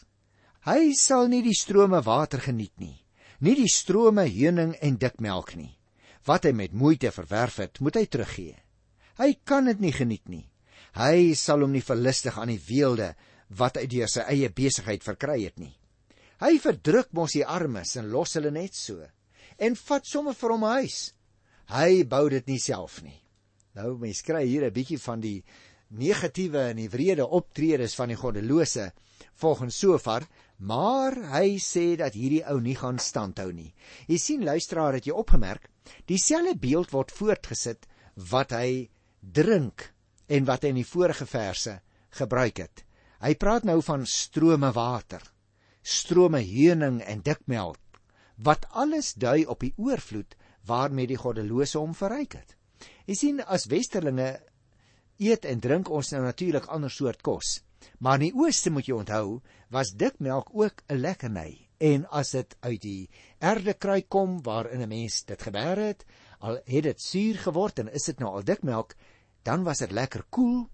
Hy 0.68 0.92
sal 1.00 1.30
nie 1.32 1.40
die 1.46 1.56
strome 1.56 2.02
water 2.04 2.42
geniet 2.44 2.74
nie, 2.82 2.98
nie 3.40 3.54
die 3.56 3.70
strome 3.72 4.26
heuning 4.28 4.74
en 4.84 4.98
dikmelk 5.00 5.54
nie. 5.56 5.72
Wat 6.28 6.44
hy 6.44 6.52
met 6.52 6.74
moeite 6.76 7.14
verwerf 7.16 7.62
het, 7.64 7.80
moet 7.80 7.96
hy 7.96 8.04
teruggee. 8.12 8.58
Hy 9.16 9.30
kan 9.48 9.70
dit 9.72 9.80
nie 9.80 9.94
geniet 9.96 10.28
nie. 10.28 10.44
Hy 11.00 11.32
sal 11.40 11.64
hom 11.64 11.72
nie 11.72 11.86
verlustig 11.86 12.36
aan 12.36 12.52
die 12.52 12.60
weelde 12.68 13.14
wat 13.56 13.80
hy 13.80 13.86
deur 13.88 14.12
sy 14.12 14.26
eie 14.28 14.50
besigheid 14.52 15.08
verkry 15.08 15.46
het 15.46 15.56
nie. 15.62 15.72
Hy 16.40 16.58
verdruk 16.62 17.14
mos 17.18 17.34
die 17.34 17.46
armes 17.46 17.96
en 17.98 18.12
los 18.12 18.36
hulle 18.38 18.52
net 18.52 18.76
so 18.76 19.02
en 19.58 19.76
vat 19.76 20.06
sommer 20.06 20.34
vir 20.34 20.52
hom 20.52 20.64
'n 20.64 20.76
huis. 20.82 21.14
Hy 21.70 22.04
bou 22.04 22.30
dit 22.30 22.48
nie 22.48 22.60
self 22.60 23.02
nie. 23.04 23.22
Nou 23.76 23.98
mens 23.98 24.22
kry 24.22 24.46
hier 24.46 24.66
'n 24.66 24.74
bietjie 24.74 25.00
van 25.00 25.20
die 25.22 25.44
negatiewe 25.90 26.70
en 26.70 26.78
die 26.78 26.90
wrede 26.90 27.26
optredes 27.28 27.96
van 27.96 28.10
die 28.10 28.16
goddelose 28.16 28.92
volgens 29.36 29.76
Sofar 29.76 30.28
Maar 30.58 31.14
hy 31.36 31.58
sê 31.62 31.94
dat 32.00 32.16
hierdie 32.18 32.42
ou 32.50 32.58
nie 32.62 32.76
gaan 32.76 32.98
standhou 32.98 33.52
nie. 33.54 33.70
Jy 34.10 34.18
sien 34.18 34.46
luisteraar 34.46 34.98
het 34.98 35.06
jy 35.06 35.14
opgemerk, 35.14 35.70
dieselfde 36.10 36.56
beeld 36.58 36.90
word 36.92 37.14
voortgesit 37.14 37.86
wat 38.32 38.56
hy 38.58 38.90
drink 39.22 39.92
en 40.28 40.48
wat 40.50 40.66
hy 40.66 40.74
in 40.74 40.82
die 40.82 40.88
vorige 40.88 41.28
verse 41.30 41.78
gebruik 42.18 42.64
het. 42.66 42.84
Hy 43.22 43.36
praat 43.38 43.68
nou 43.70 43.78
van 43.86 44.06
strome 44.10 44.72
water, 44.74 45.22
strome 45.88 46.42
heuning 46.44 47.00
en 47.02 47.22
dikmelk 47.24 47.80
wat 48.44 48.68
alles 48.70 49.14
dui 49.18 49.46
op 49.50 49.64
die 49.64 49.74
oorvloed 49.82 50.36
waarmee 50.68 51.08
die 51.10 51.18
goddelose 51.18 51.80
hom 51.80 51.96
verryk 51.98 52.36
het. 52.38 52.54
Jy 53.08 53.16
sien 53.16 53.40
as 53.42 53.70
westerlinge 53.72 54.28
eet 55.24 55.48
en 55.50 55.64
drink 55.64 55.90
ons 55.90 56.12
nou 56.14 56.22
natuurlik 56.26 56.68
ander 56.74 56.92
soort 56.94 57.24
kos. 57.26 57.62
Maar 58.04 58.20
in 58.20 58.28
die 58.28 58.38
ooste 58.38 58.70
moet 58.74 58.90
jy 58.90 58.98
onthou, 59.00 59.40
was 59.74 59.96
dikmelk 59.96 60.52
ook 60.54 60.84
'n 60.90 61.02
lekkerny. 61.02 61.70
En 61.80 62.06
as 62.10 62.32
dit 62.32 62.56
uit 62.60 62.82
die 62.82 63.10
erdekruik 63.40 64.10
kom 64.10 64.42
waarin 64.44 64.82
'n 64.82 64.90
mens 64.90 65.24
dit 65.24 65.42
gebeer 65.42 65.78
het, 65.78 66.06
al 66.40 66.60
het 66.66 66.84
dit 66.84 67.02
suur 67.02 67.38
geword 67.38 67.80
en 67.80 67.94
is 67.94 68.06
dit 68.06 68.20
nou 68.20 68.30
al 68.30 68.44
dikmelk, 68.44 68.96
dan 69.44 69.64
was 69.64 69.80
dit 69.80 69.92
lekker 69.92 70.26
koel. 70.30 70.54
Cool, 70.54 70.70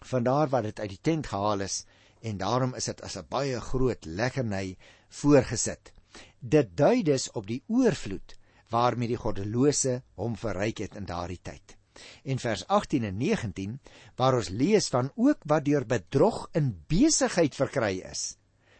Vandaar 0.00 0.48
wat 0.48 0.62
dit 0.62 0.80
uit 0.80 0.88
die 0.88 1.00
tent 1.02 1.26
gehaal 1.26 1.60
is 1.60 1.84
en 2.26 2.42
daarom 2.42 2.74
is 2.74 2.90
dit 2.90 3.02
as 3.06 3.16
'n 3.16 3.30
baie 3.30 3.60
groot 3.60 4.04
lekkerny 4.04 4.76
voorgesit. 5.22 5.92
Dit 6.40 6.76
dui 6.76 7.02
dus 7.02 7.30
op 7.32 7.46
die 7.46 7.62
oorvloed 7.66 8.36
waarmee 8.70 9.08
die 9.08 9.22
goddelose 9.24 10.02
hom 10.14 10.36
verryk 10.36 10.78
het 10.78 10.96
in 10.96 11.04
daardie 11.04 11.42
tyd 11.42 11.76
en 12.22 12.38
vers 12.38 12.66
18 12.66 13.04
en 13.04 13.16
19 13.16 13.78
waar 14.16 14.36
ons 14.38 14.48
lees 14.48 14.88
van 14.92 15.10
ook 15.14 15.44
wat 15.52 15.64
deur 15.64 15.86
bedrog 15.86 16.46
in 16.52 16.72
besigheid 16.90 17.54
verkry 17.54 18.00
is. 18.10 18.36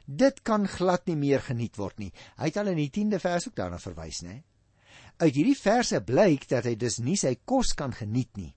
Dit 0.07 0.43
kan 0.47 0.69
glad 0.71 1.07
nie 1.07 1.17
meer 1.19 1.43
geniet 1.43 1.77
word 1.81 1.99
nie. 1.99 2.13
Hy 2.39 2.51
het 2.51 2.61
al 2.61 2.73
in 2.75 2.81
die 2.81 2.91
10de 2.95 3.21
vers 3.23 3.49
ook 3.49 3.57
daarna 3.59 3.79
verwys, 3.83 4.23
né? 4.23 4.43
Uit 5.19 5.35
hierdie 5.35 5.59
verse 5.59 6.01
blyk 6.05 6.47
dat 6.49 6.69
hy 6.69 6.77
dus 6.79 7.01
nie 7.01 7.17
sy 7.17 7.35
kos 7.45 7.73
kan 7.75 7.95
geniet 7.97 8.37
nie. 8.37 8.53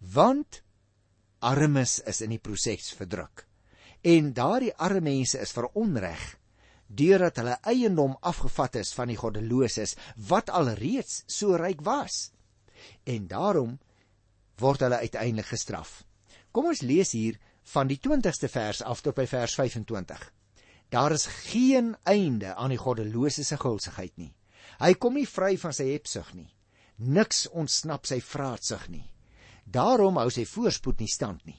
Want 0.00 0.62
armes 1.44 2.00
is 2.08 2.22
in 2.24 2.32
die 2.34 2.42
proses 2.42 2.90
verdruk. 2.96 3.44
En 4.02 4.32
daardie 4.32 4.74
arme 4.74 5.00
mense 5.00 5.38
is 5.38 5.54
veronreg 5.56 6.34
deurdat 6.86 7.40
hulle 7.40 7.56
eiendom 7.66 8.14
afgevat 8.20 8.76
is 8.78 8.92
van 8.94 9.10
die 9.10 9.18
goddeloses 9.18 9.96
wat 10.28 10.52
alreeds 10.54 11.24
so 11.26 11.56
ryk 11.58 11.82
was 11.82 12.30
en 13.04 13.26
daarom 13.26 13.78
word 14.60 14.84
hulle 14.86 15.00
uiteindelik 15.02 15.50
gestraf. 15.50 16.04
Kom 16.52 16.70
ons 16.70 16.84
lees 16.86 17.12
hier 17.12 17.38
van 17.72 17.90
die 17.90 17.98
20ste 18.00 18.48
vers 18.48 18.82
af 18.82 19.02
tot 19.02 19.16
by 19.18 19.26
vers 19.26 19.56
25. 19.58 20.22
Daar 20.94 21.12
is 21.12 21.26
geen 21.50 21.96
einde 22.06 22.54
aan 22.54 22.70
die 22.70 22.80
goddelose 22.80 23.44
se 23.44 23.58
gulsigheid 23.58 24.14
nie. 24.16 24.32
Hy 24.78 24.94
kom 24.94 25.16
nie 25.18 25.26
vry 25.26 25.56
van 25.58 25.74
sy 25.74 25.90
hebsug 25.90 26.32
nie. 26.34 26.48
Niks 26.96 27.46
ontsnap 27.52 28.06
sy 28.06 28.20
vraatsug 28.22 28.86
nie. 28.88 29.04
Daarom 29.64 30.16
hou 30.20 30.30
sy 30.30 30.46
voorspoed 30.46 31.02
nie 31.02 31.10
stand 31.10 31.42
nie. 31.46 31.58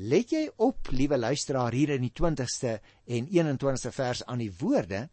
Let 0.00 0.32
jy 0.32 0.46
op, 0.64 0.88
liewe 0.96 1.18
luisteraar, 1.18 1.74
hier 1.76 1.90
in 1.92 2.06
die 2.06 2.14
20ste 2.16 2.78
en 3.04 3.26
21ste 3.28 3.90
vers 3.92 4.22
aan 4.24 4.40
die 4.40 4.52
woorde 4.62 5.08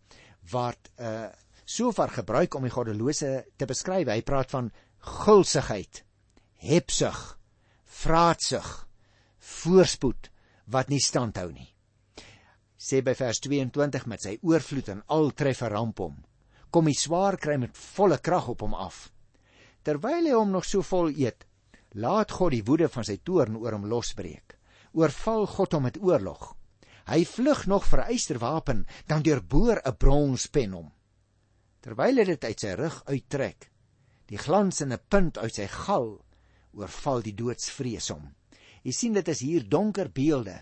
wat 0.54 0.94
uh 0.96 1.28
sofar 1.68 2.14
gebruik 2.16 2.56
om 2.56 2.64
die 2.64 2.72
goddelose 2.72 3.30
te 3.60 3.66
beskryf. 3.68 4.08
Hy 4.08 4.22
praat 4.24 4.54
van 4.54 4.70
gulsigheid, 5.04 6.00
hebsug, 6.64 7.18
vraatsug, 7.84 8.70
voorspoed 9.60 10.30
wat 10.72 10.88
nie 10.88 11.02
standhou 11.04 11.50
nie. 11.52 11.68
Sê 12.80 13.02
by 13.04 13.18
vers 13.20 13.44
22 13.44 14.08
met 14.08 14.24
sy 14.24 14.38
oorvloed 14.48 14.94
en 14.96 15.04
al 15.12 15.34
treffer 15.36 15.76
ramp 15.76 16.00
hom, 16.00 16.16
kom 16.72 16.88
die 16.88 16.96
swaar 16.96 17.36
kry 17.36 17.58
met 17.60 17.76
volle 17.76 18.22
krag 18.24 18.48
op 18.56 18.64
hom 18.64 18.80
af. 18.80 19.10
Terwyl 19.84 20.32
hy 20.32 20.38
hom 20.38 20.56
nog 20.56 20.64
so 20.64 20.88
vol 20.88 21.12
eet, 21.12 21.44
laat 22.00 22.32
God 22.32 22.56
die 22.56 22.64
woede 22.64 22.88
van 22.88 23.04
sy 23.04 23.20
toorn 23.20 23.60
oor 23.60 23.76
hom 23.76 23.92
losbreek. 23.92 24.57
Oorval 24.94 25.48
God 25.48 25.74
hom 25.74 25.88
met 25.88 26.00
oorlog. 26.02 26.54
Hy 27.08 27.24
vlug 27.26 27.66
nog 27.68 27.86
vir 27.88 28.00
'n 28.04 28.12
eysterwapen, 28.12 28.86
dan 29.08 29.24
deurboor 29.24 29.82
'n 29.86 29.98
bronspen 29.98 30.72
hom. 30.72 30.92
Terwyl 31.82 32.18
hy 32.18 32.26
dit 32.26 32.44
uit 32.44 32.60
sy 32.60 32.74
rug 32.76 33.04
uittrek, 33.06 33.72
die 34.28 34.38
glansende 34.38 34.98
punt 34.98 35.38
uit 35.38 35.56
sy 35.56 35.68
gal 35.68 36.26
oorval 36.74 37.22
die 37.22 37.36
doodsvrees 37.36 38.10
hom. 38.10 38.36
Jy 38.84 38.92
sien 38.92 39.14
dit 39.14 39.28
is 39.28 39.40
hier 39.40 39.70
donker 39.70 40.10
beelde 40.10 40.58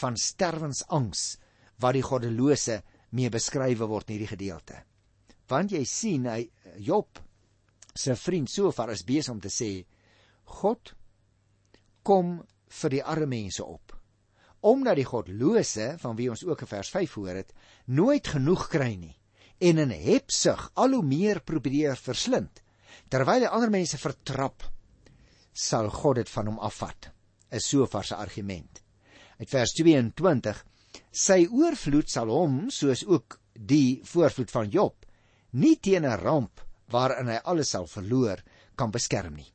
van 0.00 0.16
sterwensangs 0.16 1.36
wat 1.80 1.94
die 1.94 2.02
goddelose 2.02 2.82
mee 3.10 3.30
beskrywe 3.30 3.86
word 3.88 4.08
in 4.08 4.16
hierdie 4.16 4.32
gedeelte. 4.32 4.78
Want 5.48 5.72
jy 5.72 5.84
sien 5.84 6.26
hy 6.26 6.50
Job 6.78 7.20
se 7.94 8.16
vriend 8.16 8.50
Sofar 8.50 8.90
is 8.94 9.04
besig 9.04 9.32
om 9.34 9.40
te 9.40 9.52
sê 9.52 9.84
God 10.60 10.94
kom 12.02 12.40
vir 12.80 12.90
die 12.90 13.04
arme 13.04 13.26
mense 13.26 13.64
op. 13.64 13.96
Omdat 14.60 14.96
die 14.96 15.08
godlose 15.08 15.94
van 15.98 16.16
wie 16.16 16.30
ons 16.30 16.44
ook 16.46 16.60
in 16.60 16.70
vers 16.70 16.90
5 16.90 17.14
hoor 17.18 17.34
het, 17.34 17.52
nooit 17.86 18.28
genoeg 18.28 18.68
kry 18.70 18.94
nie 18.94 19.16
en 19.62 19.78
in 19.78 19.92
hebsug 19.94 20.70
al 20.74 20.96
hoe 20.96 21.04
meer 21.06 21.40
probeer 21.46 21.98
verslind 21.98 22.62
terwyl 23.12 23.44
hy 23.44 23.50
ander 23.50 23.70
mense 23.70 23.98
vertrap 24.00 24.64
sal 25.66 25.90
God 25.92 26.18
dit 26.22 26.32
van 26.32 26.50
hom 26.50 26.58
afvat 26.68 27.10
is 27.58 27.68
Sofar 27.70 28.06
se 28.08 28.18
argument 28.18 28.82
uit 29.38 29.50
vers 29.52 29.74
22 29.78 30.62
sy 31.24 31.38
oorvloed 31.46 32.10
sal 32.10 32.32
hom 32.32 32.58
soos 32.74 33.04
ook 33.06 33.38
die 33.54 34.00
voorvloed 34.08 34.50
van 34.50 34.70
Job 34.74 35.06
nie 35.62 35.76
teen 35.76 36.06
'n 36.08 36.18
ramp 36.24 36.64
waarin 36.90 37.30
hy 37.30 37.38
alles 37.44 37.70
sal 37.76 37.86
verloor 37.86 38.42
kan 38.74 38.90
beskerm 38.90 39.36
nie 39.38 39.50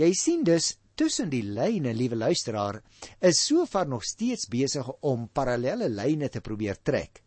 jy 0.00 0.12
sien 0.14 0.44
dus 0.44 0.76
tussen 1.00 1.32
die 1.32 1.44
lyne 1.46 1.94
liewe 1.96 2.18
luisteraar 2.20 2.82
is 3.24 3.40
Sofar 3.46 3.88
nog 3.88 4.04
steeds 4.04 4.48
besig 4.52 4.88
om 5.00 5.28
parallelle 5.32 5.88
lyne 5.88 6.28
te 6.28 6.44
probeer 6.44 6.82
trek 6.82 7.22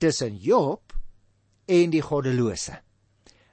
tussen 0.00 0.38
Job 0.40 0.94
en 1.68 1.92
die 1.92 2.04
goddelose 2.04 2.80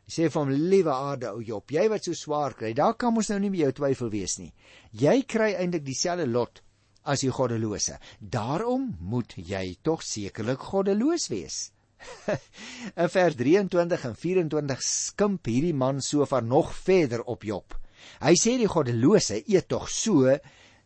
Hy 0.07 0.13
sê 0.15 0.27
vir 0.31 0.39
hom: 0.39 0.51
"Liewe 0.71 0.93
aarde, 0.93 1.29
ou 1.35 1.41
Job, 1.43 1.71
jy 1.75 1.89
wat 1.91 2.05
so 2.07 2.15
swaar 2.15 2.53
kry, 2.55 2.69
daar 2.73 2.93
kan 2.95 3.15
ons 3.19 3.27
nou 3.27 3.39
nie 3.43 3.49
met 3.51 3.59
jou 3.59 3.71
twyfel 3.81 4.09
wees 4.13 4.37
nie. 4.39 4.53
Jy 4.95 5.23
kry 5.27 5.49
eintlik 5.59 5.83
dieselfde 5.83 6.27
lot 6.31 6.61
as 7.03 7.25
die 7.25 7.31
goddelose. 7.31 7.97
Daarom 8.19 8.93
moet 9.01 9.35
jy 9.35 9.75
tog 9.83 10.05
sekerlik 10.07 10.63
goddeloos 10.69 11.27
wees." 11.27 11.57
In 13.01 13.09
vers 13.09 13.35
23 13.35 14.05
en 14.07 14.15
24 14.15 14.81
skimp 14.85 15.45
hierdie 15.51 15.75
man 15.75 15.99
so 15.99 16.23
van 16.25 16.47
nog 16.47 16.71
verder 16.73 17.25
op 17.27 17.43
Job. 17.43 17.75
Hy 18.21 18.35
sê 18.39 18.57
die 18.57 18.69
goddelose 18.71 19.41
eet 19.45 19.69
tog 19.69 19.89
so, 19.89 20.37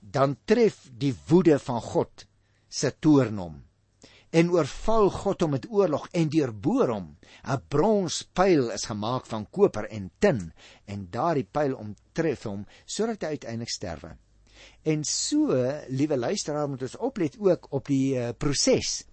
dan 0.01 0.38
tref 0.46 0.88
die 0.91 1.13
woede 1.30 1.60
van 1.60 1.82
God 1.82 2.25
se 2.72 2.91
toorn 3.00 3.38
hom 3.38 3.60
en 4.32 4.51
oorval 4.56 5.10
God 5.12 5.44
hom 5.44 5.53
met 5.56 5.68
oorlog 5.70 6.08
en 6.15 6.30
deurboor 6.32 6.94
hom. 6.94 7.08
'n 7.44 7.63
Bronspyl 7.68 8.72
is 8.72 8.88
gemaak 8.88 9.25
van 9.27 9.46
koper 9.46 9.88
en 9.91 10.10
tin 10.20 10.51
en 10.88 11.08
daardie 11.12 11.48
pyl 11.58 11.75
omtref 11.75 12.46
hom 12.48 12.65
sodat 12.86 13.24
hy 13.24 13.36
uiteindelik 13.36 13.74
sterwe. 13.74 14.15
En 14.86 15.03
so, 15.03 15.51
liewe 15.89 16.18
luisteraar, 16.18 16.70
moet 16.70 16.86
ons 16.88 16.98
oplet 16.98 17.36
ook 17.39 17.68
op 17.72 17.88
die 17.88 18.15
uh, 18.15 18.30
proses 18.38 19.03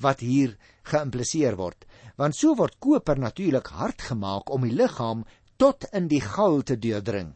wat 0.00 0.20
hier 0.20 0.56
geïmpliseer 0.90 1.56
word. 1.56 1.84
Want 2.16 2.36
so 2.36 2.54
word 2.54 2.78
koper 2.80 3.18
natuurlik 3.18 3.68
hard 3.68 4.02
gemaak 4.02 4.50
om 4.50 4.66
die 4.66 4.74
liggaam 4.74 5.24
tot 5.56 5.86
in 5.92 6.08
die 6.08 6.22
gal 6.22 6.62
te 6.62 6.78
deurdring. 6.78 7.34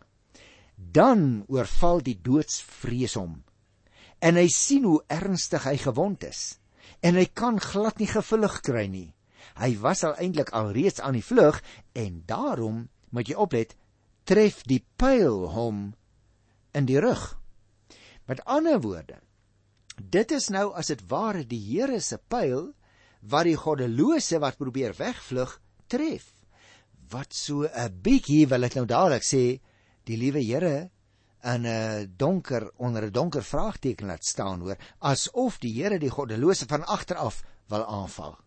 Dan 0.78 1.44
oorval 1.50 2.00
die 2.06 2.16
doodsvrees 2.22 3.18
hom. 3.18 3.42
En 4.22 4.38
hy 4.38 4.46
sien 4.50 4.86
hoe 4.86 5.02
ernstig 5.10 5.66
hy 5.66 5.76
gewond 5.82 6.24
is 6.24 6.58
en 7.04 7.18
hy 7.18 7.26
kan 7.36 7.58
glad 7.60 8.00
nie 8.00 8.08
gevlug 8.10 8.60
kry 8.64 8.86
nie. 8.90 9.10
Hy 9.58 9.74
was 9.82 10.04
al 10.06 10.16
eintlik 10.22 10.50
al 10.56 10.72
reeds 10.74 11.02
aan 11.04 11.18
die 11.18 11.24
vlug 11.24 11.60
en 11.98 12.22
daarom 12.26 12.86
moet 13.14 13.28
jy 13.28 13.36
oplet 13.38 13.74
tref 14.28 14.62
die 14.68 14.82
pyl 15.00 15.46
hom 15.54 15.92
in 16.76 16.88
die 16.88 16.98
rug. 17.00 17.22
Met 18.28 18.42
ander 18.44 18.80
woorde, 18.84 19.20
dit 19.96 20.34
is 20.36 20.50
nou 20.52 20.68
as 20.76 20.90
dit 20.92 21.04
ware 21.10 21.46
die 21.48 21.60
Here 21.60 22.00
se 22.04 22.18
pyl 22.18 22.72
wat 23.22 23.48
die 23.48 23.56
goddelose 23.58 24.38
wat 24.42 24.58
probeer 24.60 24.94
wegvlug 24.98 25.56
tref. 25.88 26.28
Wat 27.08 27.32
so 27.32 27.64
'n 27.64 28.00
bietjie 28.02 28.46
wil 28.46 28.64
ek 28.64 28.74
nou 28.76 28.84
dadelik 28.84 29.24
sê, 29.24 29.60
die 30.08 30.16
liewe 30.16 30.40
Here 30.40 30.90
in 31.44 31.66
'n 31.66 32.14
donker 32.16 32.70
onder 32.76 33.04
'n 33.04 33.12
donker 33.12 33.42
vraagteken 33.42 34.06
laat 34.06 34.24
staan 34.24 34.60
hoor 34.60 34.76
asof 34.98 35.58
die 35.58 35.72
Here 35.82 35.98
die 35.98 36.10
goddelose 36.10 36.66
van 36.66 36.84
agter 36.84 37.16
af 37.16 37.44
wil 37.68 37.84
aanval. 37.86 38.38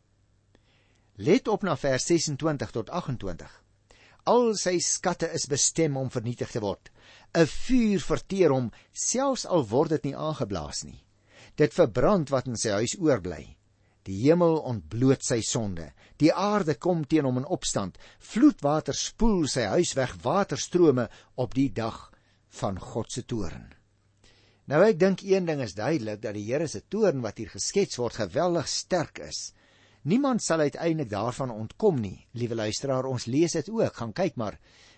Let 1.15 1.47
op 1.47 1.61
na 1.61 1.77
vers 1.77 2.05
26 2.05 2.71
tot 2.71 2.89
28. 2.89 3.63
Al 4.23 4.55
sy 4.55 4.79
skatte 4.79 5.31
is 5.33 5.47
bestem 5.49 5.97
om 5.97 6.09
vernietig 6.09 6.51
te 6.51 6.59
word. 6.59 6.91
'n 7.33 7.45
Vuur 7.45 7.99
verteer 7.99 8.49
hom 8.51 8.71
selfs 8.91 9.45
al 9.45 9.67
word 9.67 9.89
dit 9.89 10.03
nie 10.03 10.15
aangeblaas 10.15 10.83
nie. 10.83 11.03
Dit 11.55 11.73
verbrand 11.73 12.29
wat 12.29 12.47
in 12.47 12.57
sy 12.57 12.69
huis 12.69 12.97
oorbly. 12.99 13.57
Die 14.07 14.17
hemel 14.23 14.57
ontbloot 14.65 15.23
sy 15.25 15.41
sonde. 15.45 15.91
Die 16.17 16.31
aarde 16.33 16.75
kom 16.75 17.03
teen 17.05 17.27
hom 17.27 17.37
in 17.41 17.45
opstand. 17.45 17.99
Vloedwater 18.19 18.97
spoel 18.97 19.45
sy 19.49 19.67
huis 19.75 19.93
weg, 19.97 20.15
waterstrome 20.23 21.07
op 21.35 21.53
die 21.57 21.69
dag 21.73 22.09
van 22.61 22.79
God 22.81 23.11
se 23.13 23.23
toorn. 23.25 23.69
Nou 24.71 24.81
ek 24.85 24.99
dink 24.99 25.21
een 25.25 25.47
ding 25.49 25.61
is 25.61 25.75
duidelik 25.77 26.21
dat 26.21 26.37
die 26.37 26.45
Here 26.47 26.67
se 26.67 26.83
toorn 26.87 27.21
wat 27.25 27.41
hier 27.41 27.49
geskets 27.51 27.97
word 27.99 28.21
geweldig 28.21 28.69
sterk 28.69 29.19
is. 29.25 29.51
Niemand 30.03 30.41
sal 30.41 30.63
uiteindelik 30.65 31.11
daarvan 31.11 31.51
ontkom 31.53 31.99
nie. 32.01 32.25
Liewe 32.33 32.55
luisteraar, 32.55 33.05
ons 33.05 33.27
lees 33.29 33.53
dit 33.53 33.69
ook. 33.69 33.93
Gaan 33.99 34.13
kyk 34.17 34.37
maar 34.39 34.57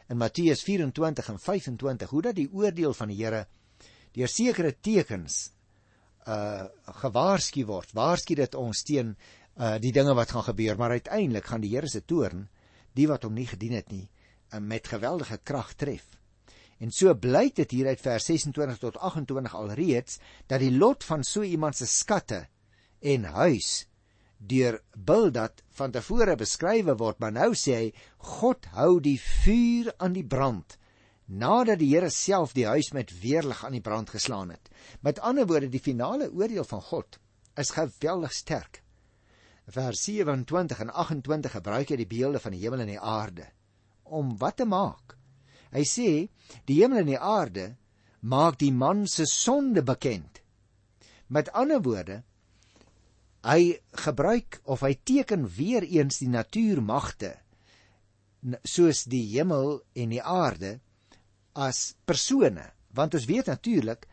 in 0.10 0.18
Matteus 0.18 0.64
24 0.64 1.30
en 1.34 1.40
25 1.40 2.10
hoe 2.10 2.22
dat 2.22 2.36
die 2.36 2.50
oordeel 2.52 2.94
van 2.94 3.12
die 3.12 3.20
Here 3.20 3.46
deur 4.14 4.30
sekere 4.30 4.76
tekens 4.78 5.53
uh 6.28 6.66
gewaarsku 7.04 7.66
word. 7.68 7.94
Waarsku 7.94 8.36
dit 8.36 8.56
ons 8.56 8.84
teen 8.84 9.16
uh 9.58 9.78
die 9.82 9.92
dinge 9.92 10.16
wat 10.18 10.32
gaan 10.32 10.48
gebeur, 10.50 10.78
maar 10.78 10.96
uiteindelik 10.98 11.46
gaan 11.46 11.62
die 11.62 11.74
Here 11.76 11.88
se 11.88 12.04
toorn 12.06 12.48
die 12.94 13.08
wat 13.10 13.24
hom 13.26 13.34
nie 13.34 13.48
gedien 13.50 13.74
het 13.78 13.90
nie 13.92 14.06
uh, 14.54 14.60
met 14.60 14.88
geweldige 14.88 15.40
krag 15.44 15.74
tref. 15.74 16.06
En 16.80 16.92
so 16.92 17.14
blyk 17.16 17.56
dit 17.56 17.72
hier 17.72 17.88
uit 17.88 18.02
vers 18.02 18.26
26 18.26 18.80
tot 18.82 18.98
28 18.98 19.56
alreeds 19.56 20.20
dat 20.52 20.62
die 20.62 20.74
lot 20.74 21.04
van 21.04 21.24
so 21.24 21.42
iemand 21.42 21.78
se 21.78 21.88
skatte 21.88 22.46
en 23.00 23.24
huis 23.24 23.86
deur 24.38 24.82
Bildad 24.94 25.64
van 25.78 25.92
tevore 25.92 26.36
beskrywe 26.36 26.98
word, 27.00 27.20
maar 27.20 27.32
nou 27.32 27.54
sê 27.56 27.76
hy 27.78 27.92
God 28.38 28.68
hou 28.76 29.00
die 29.04 29.20
vuur 29.22 29.94
aan 29.98 30.16
die 30.18 30.26
brand 30.28 30.78
nadat 31.26 31.80
die 31.80 31.90
Here 31.94 32.10
self 32.10 32.54
die 32.54 32.68
huis 32.68 32.92
met 32.94 33.14
weerlig 33.22 33.64
aan 33.66 33.76
die 33.78 33.84
brand 33.84 34.10
geslaan 34.10 34.50
het. 34.50 34.70
Met 35.02 35.20
ander 35.20 35.48
woorde, 35.48 35.70
die 35.70 35.82
finale 35.82 36.30
oordeel 36.32 36.66
van 36.68 36.82
God 36.82 37.20
is 37.56 37.74
geweldig 37.76 38.34
sterk. 38.34 38.82
Vers 39.68 40.04
27 40.04 40.80
en 40.84 40.92
28 40.92 41.52
gebruik 41.52 41.94
hy 41.94 42.00
die 42.02 42.10
beelde 42.10 42.42
van 42.44 42.52
die 42.52 42.64
hemel 42.66 42.84
en 42.84 42.92
die 42.92 43.00
aarde 43.00 43.48
om 44.04 44.36
wat 44.38 44.60
te 44.60 44.66
maak? 44.68 45.16
Hy 45.74 45.86
sê 45.88 46.10
die 46.68 46.82
hemel 46.82 47.02
en 47.02 47.12
die 47.14 47.20
aarde 47.20 47.70
maak 48.20 48.60
die 48.60 48.72
man 48.72 49.08
se 49.08 49.26
sonde 49.30 49.84
bekend. 49.84 50.42
Met 51.28 51.50
ander 51.56 51.82
woorde, 51.84 52.22
hy 53.44 53.80
gebruik 54.06 54.60
of 54.64 54.84
hy 54.86 54.94
teken 55.04 55.48
weer 55.58 55.84
eens 55.84 56.22
die 56.22 56.32
natuurmagte 56.32 57.34
soos 58.68 59.06
die 59.08 59.24
hemel 59.34 59.80
en 59.96 60.12
die 60.12 60.22
aarde 60.24 60.78
as 61.54 61.94
persone, 62.06 62.66
want 62.94 63.16
ons 63.16 63.30
weet 63.30 63.50
natuurlik 63.52 64.08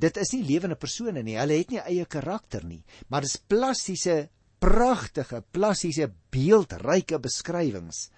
dit 0.00 0.16
is 0.16 0.32
nie 0.32 0.44
lewende 0.48 0.78
persone 0.80 1.22
nie. 1.22 1.36
Hulle 1.36 1.58
het 1.60 1.72
nie 1.74 1.82
eie 1.82 2.06
karakter 2.08 2.64
nie, 2.64 2.82
maar 3.08 3.26
dis 3.26 3.36
plastiese 3.36 4.30
pragtige 4.60 5.40
plastiese 5.52 6.10
beeldryke 6.32 7.18
beskrywings 7.18 8.08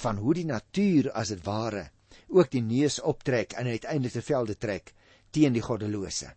van 0.00 0.20
hoe 0.20 0.34
die 0.38 0.46
natuur 0.48 1.10
as 1.12 1.32
dit 1.34 1.42
ware 1.44 1.90
ook 2.30 2.50
die 2.52 2.62
neus 2.62 3.00
optrek 3.02 3.56
en 3.58 3.68
uiteindelik 3.68 4.14
te 4.14 4.22
velde 4.24 4.56
trek 4.56 4.92
teen 5.34 5.54
die 5.54 5.62
goddelose. 5.62 6.30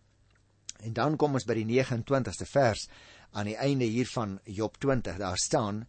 En 0.84 0.92
dan 0.92 1.16
kom 1.16 1.38
ons 1.38 1.46
by 1.46 1.56
die 1.60 1.66
29ste 1.70 2.46
vers 2.50 2.86
aan 3.34 3.48
die 3.50 3.58
einde 3.58 3.86
hiervan 3.90 4.38
Job 4.44 4.76
20. 4.82 5.18
Daar 5.18 5.38
staan: 5.40 5.84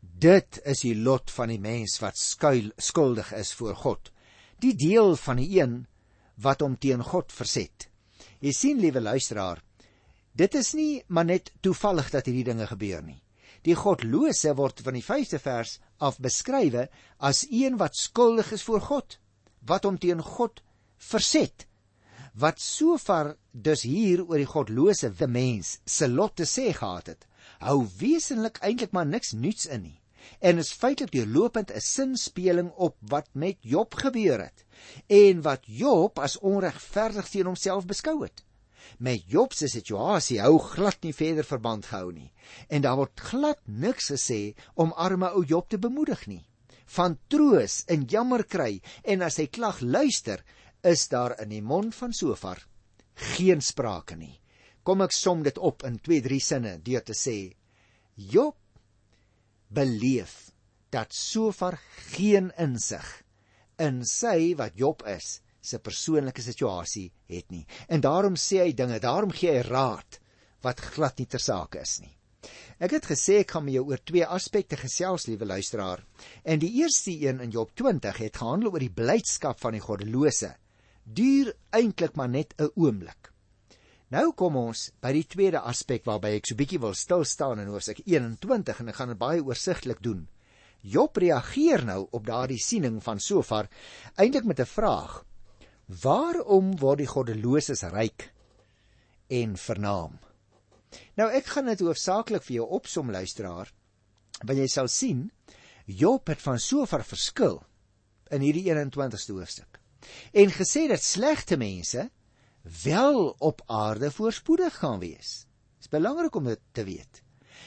Dit 0.00 0.60
is 0.64 0.82
die 0.84 0.96
lot 0.96 1.30
van 1.32 1.52
die 1.52 1.60
mens 1.60 1.98
wat 2.02 2.18
skuil 2.20 2.72
skuldig 2.76 3.32
is 3.36 3.52
voor 3.56 3.76
God. 3.76 4.10
Die 4.64 4.74
deel 4.80 5.16
van 5.20 5.40
die 5.42 5.50
een 5.58 5.82
wat 6.40 6.64
hom 6.64 6.78
teen 6.80 7.02
God 7.04 7.32
verset. 7.32 7.88
Jy 8.40 8.52
sien 8.56 8.80
liewe 8.80 9.02
luisteraar, 9.02 9.60
dit 10.32 10.54
is 10.56 10.72
nie 10.74 11.02
maar 11.08 11.28
net 11.28 11.52
toevallig 11.60 12.08
dat 12.14 12.26
hierdie 12.26 12.48
dinge 12.48 12.66
gebeur 12.70 13.04
nie. 13.04 13.20
Die 13.64 13.76
godlose 13.76 14.52
word 14.56 14.80
van 14.84 14.96
die 14.96 15.04
5de 15.04 15.40
vers 15.40 15.78
af 15.98 16.18
beskrywe 16.20 16.88
as 17.18 17.44
een 17.50 17.78
wat 17.80 17.96
skuldig 17.96 18.52
is 18.56 18.64
voor 18.66 18.82
God 18.88 19.18
wat 19.68 19.86
hom 19.88 19.96
teen 20.00 20.20
God 20.24 20.60
verset 21.12 21.66
wat 22.34 22.60
sover 22.60 23.36
dus 23.52 23.84
hier 23.86 24.24
oor 24.24 24.40
die 24.40 24.50
godlose 24.50 25.12
mens 25.28 25.78
se 25.86 26.08
lot 26.08 26.34
te 26.36 26.46
sê 26.48 26.72
gehad 26.74 27.12
het 27.12 27.26
hou 27.62 27.84
wesenlik 28.00 28.58
eintlik 28.66 28.92
maar 28.92 29.06
niks 29.06 29.32
nuuts 29.32 29.66
in 29.66 29.86
nie 29.88 30.00
en 30.40 30.62
is 30.62 30.72
feitelik 30.72 31.12
deurlopend 31.12 31.70
'n 31.70 31.80
sinspeling 31.80 32.70
op 32.76 32.96
wat 33.00 33.28
met 33.32 33.56
Job 33.60 33.94
gebeur 33.94 34.40
het 34.40 34.64
en 35.06 35.42
wat 35.42 35.66
Job 35.66 36.18
as 36.18 36.38
onregverdig 36.38 37.28
teen 37.28 37.46
homself 37.46 37.86
beskou 37.86 38.22
het 38.22 38.44
met 38.98 39.24
Job 39.26 39.52
se 39.52 39.68
situasie 39.68 40.40
hou 40.40 40.58
glad 40.58 41.02
nie 41.02 41.14
verder 41.14 41.44
verband 41.44 41.86
gehou 41.86 42.12
nie 42.12 42.32
en 42.68 42.82
daar 42.82 42.96
word 42.96 43.20
glad 43.20 43.60
niks 43.66 44.10
gesê 44.12 44.54
om 44.74 44.92
arme 44.92 45.30
ou 45.30 45.44
Job 45.44 45.68
te 45.68 45.78
bemoedig 45.78 46.26
nie 46.26 46.44
van 46.86 47.16
troos 47.28 47.82
en 47.88 48.06
jammer 48.10 48.44
kry 48.44 48.78
en 49.04 49.24
as 49.24 49.38
hy 49.40 49.48
klag 49.48 49.80
luister, 49.80 50.42
is 50.84 51.08
daar 51.08 51.36
in 51.42 51.52
die 51.54 51.64
mond 51.64 51.94
van 51.96 52.12
Sofar 52.12 52.60
geen 53.36 53.62
sprake 53.62 54.16
nie. 54.18 54.34
Kom 54.84 55.00
ek 55.00 55.14
som 55.16 55.42
dit 55.42 55.58
op 55.58 55.84
in 55.88 55.96
2-3 56.02 56.40
sinne 56.42 56.72
deur 56.84 57.04
te 57.06 57.16
sê: 57.16 57.54
Job 58.14 58.58
beleef 59.74 60.50
dat 60.94 61.14
Sofar 61.14 61.78
geen 62.14 62.52
insig 62.60 63.06
in 63.82 64.04
sy 64.06 64.54
wat 64.58 64.78
Job 64.78 65.02
is 65.10 65.40
se 65.64 65.80
persoonlike 65.82 66.42
situasie 66.44 67.08
het 67.30 67.50
nie. 67.50 67.64
En 67.88 68.02
daarom 68.04 68.36
sê 68.38 68.60
hy 68.62 68.74
dinge, 68.76 69.00
daarom 69.02 69.32
gee 69.34 69.56
hy 69.56 69.64
raad 69.66 70.20
wat 70.64 70.82
glad 70.94 71.18
nie 71.18 71.28
ter 71.28 71.42
sake 71.42 71.80
is 71.82 71.98
nie. 72.04 72.12
Ek 72.82 72.92
het 72.92 73.06
gesê 73.08 73.40
ek 73.40 73.54
gaan 73.54 73.64
met 73.64 73.76
jou 73.78 73.84
oor 73.88 74.00
twee 74.04 74.26
aspekte 74.26 74.76
gesels, 74.76 75.26
liewe 75.28 75.48
luisteraar. 75.48 76.02
En 76.44 76.60
die 76.60 76.72
eerste 76.82 77.14
een 77.16 77.40
in 77.40 77.54
Job 77.54 77.72
20 77.80 78.20
het 78.20 78.40
gehandel 78.42 78.74
oor 78.74 78.84
die 78.84 78.92
blydskap 78.92 79.60
van 79.62 79.76
die 79.78 79.84
goddelose. 79.84 80.52
Duur 81.04 81.54
eintlik 81.72 82.16
maar 82.16 82.28
net 82.28 82.54
'n 82.58 82.70
oomblik. 82.74 83.33
Nou 84.14 84.28
kom 84.38 84.54
ons 84.60 84.92
by 85.02 85.10
die 85.16 85.24
tweede 85.26 85.58
aspek 85.66 86.04
waarby 86.06 86.36
ek 86.36 86.46
so 86.46 86.54
bietjie 86.58 86.78
wil 86.78 86.92
stil 86.94 87.24
staan 87.26 87.58
in 87.58 87.70
Hoofstuk 87.72 88.04
21 88.04 88.82
en 88.84 88.92
ek 88.92 88.98
gaan 89.00 89.10
dit 89.10 89.18
baie 89.18 89.42
oorsigtelik 89.42 90.02
doen. 90.04 90.20
Job 90.86 91.18
reageer 91.18 91.82
nou 91.88 92.04
op 92.14 92.28
daardie 92.28 92.60
siening 92.62 93.00
van 93.02 93.18
Sofar 93.18 93.66
eintlik 94.14 94.46
met 94.46 94.60
'n 94.60 94.70
vraag: 94.70 95.24
Waarom 96.04 96.76
word 96.78 96.98
die 96.98 97.10
goddeloses 97.10 97.82
ryk 97.90 98.30
en 99.30 99.56
vernaam? 99.56 100.18
Nou 101.16 101.28
ek 101.30 101.46
gaan 101.46 101.66
dit 101.66 101.80
hoofsaaklik 101.80 102.42
vir 102.42 102.56
jou 102.56 102.68
opsom 102.70 103.10
luisteraar, 103.10 103.72
want 104.46 104.58
jy 104.58 104.68
sal 104.68 104.88
sien 104.88 105.32
Job 105.86 106.28
het 106.28 106.40
van 106.40 106.58
Sofar 106.58 107.02
verskil 107.02 107.64
in 108.30 108.40
hierdie 108.40 108.70
21ste 108.70 109.32
hoofstuk 109.32 109.80
en 110.32 110.50
gesê 110.50 110.86
dat 110.88 111.02
slegte 111.02 111.56
mense 111.56 112.10
wel 112.64 113.34
op 113.38 113.62
aarde 113.66 114.10
voorspoedig 114.10 114.76
gaan 114.76 114.98
wees. 114.98 115.46
Dit 115.76 115.84
is 115.84 115.88
belangrik 115.88 116.34
om 116.34 116.44
dit 116.44 116.60
te 116.72 116.84
weet. 116.84 117.22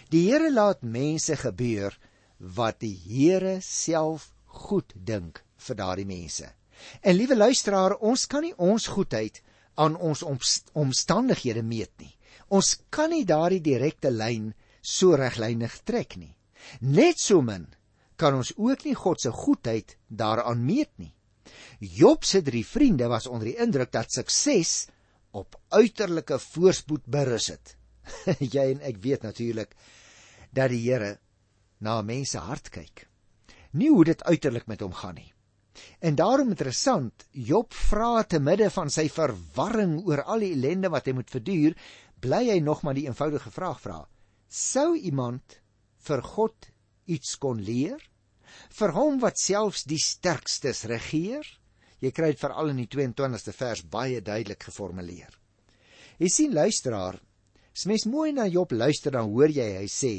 Die 0.10 0.32
Here 0.32 0.52
laat 0.54 0.82
mense 0.82 1.36
gebeur 1.36 1.98
wat 2.38 2.80
die 2.80 2.96
Here 3.06 3.60
self 3.62 4.32
goed 4.46 4.94
dink 4.96 5.44
vir 5.58 5.76
daardie 5.76 6.06
mense. 6.06 6.50
En 7.02 7.16
liewe 7.16 7.38
luisteraar, 7.38 7.98
ons 7.98 8.26
kan 8.28 8.42
nie 8.42 8.54
ons 8.58 8.88
goedheid 8.88 9.42
aan 9.76 9.96
ons 9.96 10.24
omstandighede 10.74 11.64
meet 11.64 11.94
nie. 12.02 12.14
Ons 12.48 12.78
kan 12.90 13.10
nie 13.10 13.26
daardie 13.26 13.62
direkte 13.62 14.10
lyn 14.12 14.54
so 14.82 15.18
reglynig 15.18 15.82
trek 15.84 16.16
nie. 16.18 16.34
Net 16.82 17.20
so 17.20 17.42
min 17.42 17.68
kan 18.18 18.34
ons 18.34 18.54
ook 18.58 18.86
nie 18.86 18.96
God 18.98 19.22
se 19.22 19.32
goedheid 19.32 19.98
daaraan 20.08 20.66
meet 20.66 20.92
nie. 20.98 21.14
Job 21.80 22.26
se 22.26 22.42
drie 22.42 22.66
vriende 22.66 23.08
was 23.12 23.28
onder 23.28 23.52
die 23.52 23.58
indruk 23.64 23.92
dat 23.92 24.12
sukses 24.12 24.88
op 25.32 25.58
uiterlike 25.70 26.40
voorspoed 26.40 27.06
berus 27.06 27.52
het. 27.54 27.76
Jy 28.56 28.72
en 28.74 28.84
ek 28.88 29.02
weet 29.04 29.26
natuurlik 29.28 29.76
dat 30.56 30.72
die 30.72 30.84
Here 30.86 31.18
na 31.84 32.02
mense 32.02 32.40
hart 32.42 32.72
kyk. 32.74 33.08
Nie 33.78 33.92
hoe 33.94 34.06
dit 34.08 34.24
uiterlik 34.24 34.68
met 34.68 34.82
hom 34.82 34.96
gaan 34.96 35.20
nie. 35.20 35.32
En 36.02 36.16
daarom 36.18 36.50
interessant, 36.50 37.28
Job 37.32 37.74
vra 37.74 38.24
te 38.24 38.40
midde 38.42 38.70
van 38.74 38.90
sy 38.90 39.06
verwarring 39.14 40.00
oor 40.08 40.24
al 40.26 40.46
die 40.46 40.54
ellende 40.56 40.90
wat 40.94 41.06
hy 41.06 41.14
moet 41.18 41.34
verduur, 41.34 41.76
bly 42.22 42.48
hy 42.50 42.58
nog 42.66 42.82
maar 42.82 42.98
die 42.98 43.06
eenvoudige 43.06 43.52
vraag 43.54 43.82
vra: 43.84 44.00
Sou 44.50 44.96
iemand 44.98 45.60
vir 46.08 46.24
God 46.26 46.72
iets 47.06 47.36
kon 47.38 47.62
leer? 47.62 48.02
Vir 48.78 48.93
hom 48.96 49.20
wat 49.24 49.39
selfs 49.41 49.86
die 49.89 50.00
sterkstes 50.02 50.86
regeer? 50.89 51.46
Jy 52.04 52.12
kry 52.13 52.32
dit 52.34 52.41
veral 52.41 52.72
in 52.74 52.82
die 52.84 52.89
22ste 52.89 53.54
vers 53.58 53.84
baie 53.89 54.22
duidelik 54.22 54.67
geformuleer. 54.70 55.32
Jy 56.22 56.30
sien 56.34 56.54
luisteraar, 56.54 57.17
as 57.74 57.86
mens 57.89 58.06
mooi 58.10 58.32
na 58.34 58.48
Job 58.50 58.74
luister 58.74 59.13
dan 59.13 59.30
hoor 59.34 59.54
jy 59.54 59.67
hy 59.80 59.88
sê: 59.89 60.13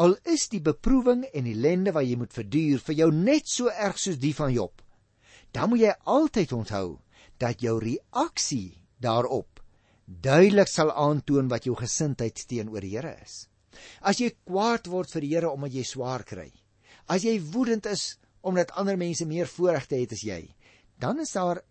Al 0.00 0.16
is 0.24 0.48
die 0.52 0.62
beproewing 0.64 1.26
en 1.32 1.48
ellende 1.48 1.92
wat 1.96 2.08
jy 2.08 2.16
moet 2.20 2.32
verduur 2.32 2.80
vir 2.86 2.98
jou 3.02 3.10
net 3.12 3.48
so 3.48 3.68
erg 3.68 4.00
soos 4.00 4.20
die 4.20 4.34
van 4.36 4.52
Job, 4.54 4.82
dan 5.52 5.72
moet 5.72 5.84
jy 5.84 5.94
altyd 6.08 6.52
onthou 6.56 7.00
dat 7.40 7.64
jou 7.64 7.78
reaksie 7.80 8.80
daarop 9.00 9.60
duidelik 10.06 10.68
sal 10.68 10.90
aantoon 10.92 11.48
wat 11.48 11.66
jou 11.68 11.76
gesindheid 11.78 12.44
teenoor 12.48 12.82
die 12.82 12.96
Here 12.96 13.14
is. 13.22 13.46
As 14.02 14.18
jy 14.20 14.32
kwaad 14.44 14.88
word 14.90 15.12
vir 15.14 15.24
die 15.24 15.32
Here 15.34 15.52
omdat 15.52 15.76
jy 15.76 15.84
swaar 15.86 16.24
kry, 16.26 16.50
as 17.10 17.26
jy 17.26 17.36
woedend 17.52 17.88
is 17.90 18.14
omdat 18.46 18.72
ander 18.78 18.96
mense 18.96 19.26
meer 19.28 19.48
voorregte 19.50 19.98
het 20.00 20.14
as 20.16 20.22
jy, 20.24 20.40
dan 21.00 21.20
is 21.20 21.32
daar 21.32 21.62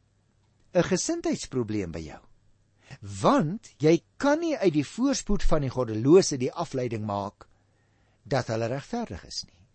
'n 0.74 0.84
gesindheidsprobleem 0.84 1.92
by 1.92 2.00
jou. 2.00 2.22
Want 3.02 3.74
jy 3.78 4.02
kan 4.18 4.40
nie 4.40 4.58
uit 4.58 4.74
die 4.74 4.86
voorspoed 4.86 5.44
van 5.44 5.62
die 5.62 5.70
goddelose 5.70 6.38
die 6.38 6.52
afleiding 6.52 7.06
maak 7.06 7.48
dat 8.24 8.48
hulle 8.48 8.68
regverdig 8.68 9.26
is 9.26 9.46
nie. 9.46 9.66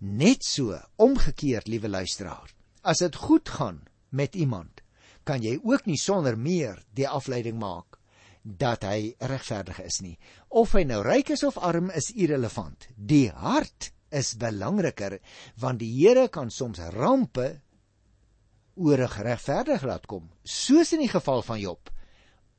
Net 0.00 0.44
so 0.44 0.78
omgekeerd, 0.96 1.68
liewe 1.68 1.88
luisteraar, 1.88 2.54
as 2.82 2.98
dit 2.98 3.16
goed 3.16 3.48
gaan 3.48 3.82
met 4.08 4.34
iemand, 4.34 4.80
kan 5.24 5.42
jy 5.42 5.58
ook 5.62 5.86
nie 5.86 5.98
sonder 5.98 6.38
meer 6.38 6.84
die 6.94 7.08
afleiding 7.08 7.58
maak 7.58 7.98
dat 8.42 8.84
hy 8.84 9.14
regverdig 9.18 9.80
is 9.80 10.00
nie. 10.00 10.18
Of 10.48 10.72
hy 10.76 10.84
nou 10.84 11.02
ryk 11.02 11.30
is 11.30 11.44
of 11.44 11.56
arm 11.58 11.90
is 11.90 12.12
irrelevant. 12.12 12.88
Die 12.96 13.30
hart 13.30 13.93
is 14.14 14.36
belangriker 14.40 15.18
want 15.60 15.82
die 15.82 15.92
Here 15.98 16.28
kan 16.28 16.50
soms 16.50 16.80
rampe 16.94 17.48
oor 18.74 18.98
'n 18.98 19.08
geregverdig 19.08 19.82
laat 19.82 20.06
kom, 20.06 20.30
soos 20.42 20.92
in 20.92 21.00
die 21.00 21.12
geval 21.12 21.42
van 21.42 21.60
Job, 21.60 21.90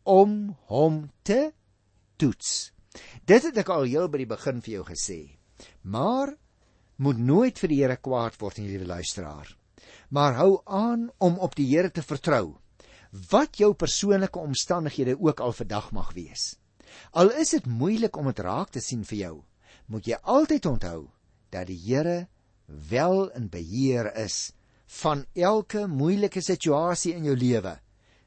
om 0.04 0.56
hom 0.68 1.12
te 1.24 1.52
toets. 2.18 2.72
Dit 3.26 3.44
het 3.44 3.58
ek 3.58 3.70
al 3.70 3.84
heel 3.84 4.08
by 4.08 4.18
die 4.18 4.32
begin 4.32 4.62
vir 4.62 4.74
jou 4.74 4.84
gesê. 4.88 5.38
Maar 5.82 6.36
moet 6.96 7.18
nooit 7.18 7.60
vir 7.60 7.70
die 7.70 7.82
Here 7.82 7.98
kwaad 7.98 8.40
word 8.40 8.58
nie, 8.58 8.70
liewe 8.70 8.86
luisteraar. 8.86 9.58
Maar 10.10 10.34
hou 10.34 10.62
aan 10.66 11.10
om 11.18 11.38
op 11.40 11.56
die 11.56 11.68
Here 11.68 11.92
te 11.92 12.02
vertrou. 12.02 12.58
Wat 13.12 13.58
jou 13.58 13.74
persoonlike 13.74 14.40
omstandighede 14.40 15.20
ook 15.20 15.40
al 15.40 15.52
vandag 15.52 15.92
mag 15.92 16.14
wees. 16.14 16.56
Al 17.12 17.32
is 17.32 17.50
dit 17.50 17.66
moeilik 17.66 18.16
om 18.18 18.26
dit 18.26 18.40
raak 18.40 18.70
te 18.70 18.80
sien 18.80 19.04
vir 19.04 19.18
jou, 19.18 19.44
moet 19.88 20.08
jy 20.08 20.18
altyd 20.24 20.66
onthou 20.66 21.10
dat 21.50 21.68
die 21.68 21.80
Here 21.80 22.28
wel 22.66 23.30
in 23.38 23.50
beheer 23.50 24.12
is 24.16 24.54
van 25.02 25.26
elke 25.34 25.88
moeilike 25.88 26.42
situasie 26.42 27.14
in 27.14 27.24
jou 27.24 27.36
lewe. 27.38 27.80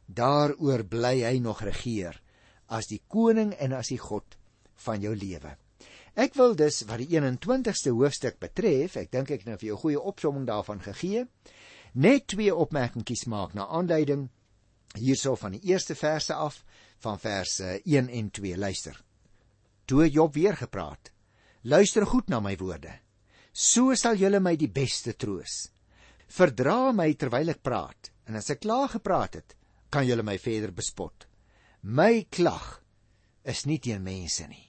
Daaroor 0.06 0.84
bly 0.88 1.22
hy 1.22 1.38
nog 1.38 1.62
regeer 1.62 2.20
as 2.66 2.88
die 2.90 3.00
koning 3.08 3.54
en 3.56 3.72
as 3.72 3.90
die 3.92 4.00
God 4.00 4.36
van 4.84 5.02
jou 5.02 5.14
lewe. 5.16 5.56
Ek 6.18 6.34
wil 6.34 6.56
dus 6.58 6.82
wat 6.88 6.98
die 6.98 7.12
21ste 7.14 7.92
hoofstuk 7.94 8.40
betref, 8.42 8.96
ek 8.98 9.12
dink 9.12 9.30
ek 9.30 9.46
nou 9.46 9.56
vir 9.56 9.68
jou 9.68 9.76
'n 9.76 9.82
goeie 9.82 10.00
opsomming 10.00 10.46
daarvan 10.46 10.80
gegee, 10.80 11.26
net 11.94 12.26
twee 12.26 12.54
opmerkingies 12.54 13.26
maak 13.26 13.54
na 13.54 13.66
aanleiding 13.66 14.28
hierso 14.94 15.36
van 15.36 15.52
die 15.52 15.62
eerste 15.70 15.94
verse 15.94 16.34
af 16.34 16.64
van 16.98 17.18
verse 17.18 17.80
1 17.84 18.08
en 18.08 18.30
2 18.30 18.56
luister. 18.56 19.04
Toe 19.86 20.08
Job 20.10 20.34
weer 20.34 20.56
gepraat. 20.56 21.12
Luister 21.62 22.06
goed 22.06 22.28
na 22.28 22.40
my 22.40 22.56
woorde. 22.56 22.98
So 23.52 23.94
sal 23.94 24.18
julle 24.20 24.40
my 24.40 24.56
die 24.56 24.70
beste 24.70 25.14
troos. 25.14 25.68
Verdra 26.28 26.92
my 26.92 27.12
terwyl 27.16 27.54
ek 27.54 27.62
praat 27.64 28.12
en 28.28 28.36
as 28.36 28.50
ek 28.52 28.62
klaar 28.66 28.90
gepraat 28.92 29.38
het 29.40 29.54
kan 29.90 30.04
julle 30.04 30.22
my 30.22 30.36
verder 30.38 30.72
bespot. 30.76 31.24
My 31.82 32.26
klag 32.30 32.82
is 33.48 33.64
nie 33.66 33.78
teen 33.80 34.04
mense 34.04 34.44
nie. 34.48 34.68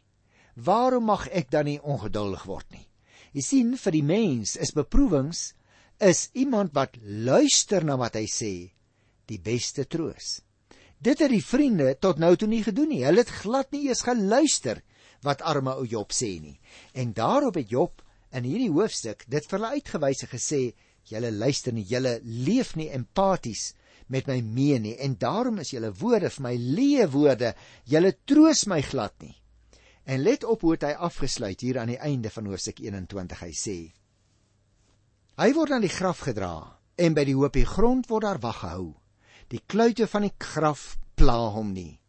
Waarom 0.56 1.10
mag 1.12 1.28
ek 1.36 1.52
dan 1.52 1.68
nie 1.68 1.80
ongeduldig 1.80 2.46
word 2.48 2.68
nie? 2.72 2.86
Jy 3.36 3.44
sien 3.46 3.74
vir 3.78 3.96
die 3.96 4.06
mens 4.06 4.56
is 4.58 4.74
beproewings 4.76 5.54
is 6.00 6.30
iemand 6.34 6.74
wat 6.74 6.96
luister 7.04 7.84
na 7.86 7.98
wat 8.00 8.16
hy 8.16 8.26
sê 8.32 8.54
die 9.30 9.40
beste 9.44 9.86
troos. 9.86 10.40
Dit 11.00 11.22
het 11.22 11.32
die 11.32 11.44
vriende 11.44 11.94
tot 12.02 12.20
nou 12.20 12.34
toe 12.36 12.48
nie 12.50 12.64
gedoen 12.66 12.90
nie. 12.92 13.04
Hulle 13.06 13.24
het 13.24 13.36
glad 13.44 13.70
nie 13.72 13.88
eens 13.88 14.04
geluister 14.08 14.82
wat 15.24 15.44
arme 15.48 15.76
ou 15.78 15.86
Job 15.88 16.16
sê 16.16 16.40
nie. 16.42 16.58
En 16.96 17.14
daarop 17.16 17.60
het 17.60 17.72
Job 17.72 18.02
in 18.36 18.46
hierdie 18.46 18.72
hoofstuk 18.72 19.26
dit 19.28 19.46
vir 19.46 19.58
hulle 19.58 19.80
uitgewys 19.80 20.24
en 20.26 20.32
gesê 20.32 20.62
julle 21.10 21.32
luister 21.34 21.74
nie, 21.74 21.86
julle 21.90 22.20
leef 22.24 22.76
nie 22.78 22.90
empaties 22.94 23.74
met 24.10 24.28
my 24.30 24.40
mee 24.42 24.80
nie 24.82 24.96
en 25.02 25.18
daarom 25.22 25.60
is 25.64 25.74
julle 25.74 25.92
woorde 26.02 26.30
vir 26.34 26.46
my 26.46 26.56
leë 26.58 27.08
woorde, 27.14 27.54
julle 27.86 28.14
troos 28.26 28.66
my 28.70 28.82
glad 28.86 29.14
nie. 29.22 29.36
En 30.10 30.24
let 30.26 30.44
op 30.44 30.64
hoe 30.66 30.78
hy 30.82 30.96
afgesluit 30.98 31.62
hier 31.62 31.78
aan 31.80 31.92
die 31.94 32.02
einde 32.02 32.32
van 32.34 32.48
Hoofstuk 32.50 32.80
21. 32.82 33.44
Hy 33.46 33.52
sê: 33.54 33.78
Hy 35.38 35.50
word 35.54 35.76
aan 35.76 35.86
die 35.86 35.94
graf 35.94 36.24
gedra 36.26 36.80
en 36.98 37.14
by 37.14 37.28
die 37.30 37.38
hoopie 37.38 37.68
grond 37.70 38.10
word 38.10 38.26
daar 38.26 38.42
wag 38.42 38.64
gehou. 38.64 38.88
Die 39.54 39.62
kluite 39.62 40.08
van 40.10 40.26
die 40.26 40.34
graf 40.42 40.98
pla 41.16 41.38
hom 41.54 41.70
nie. 41.74 42.00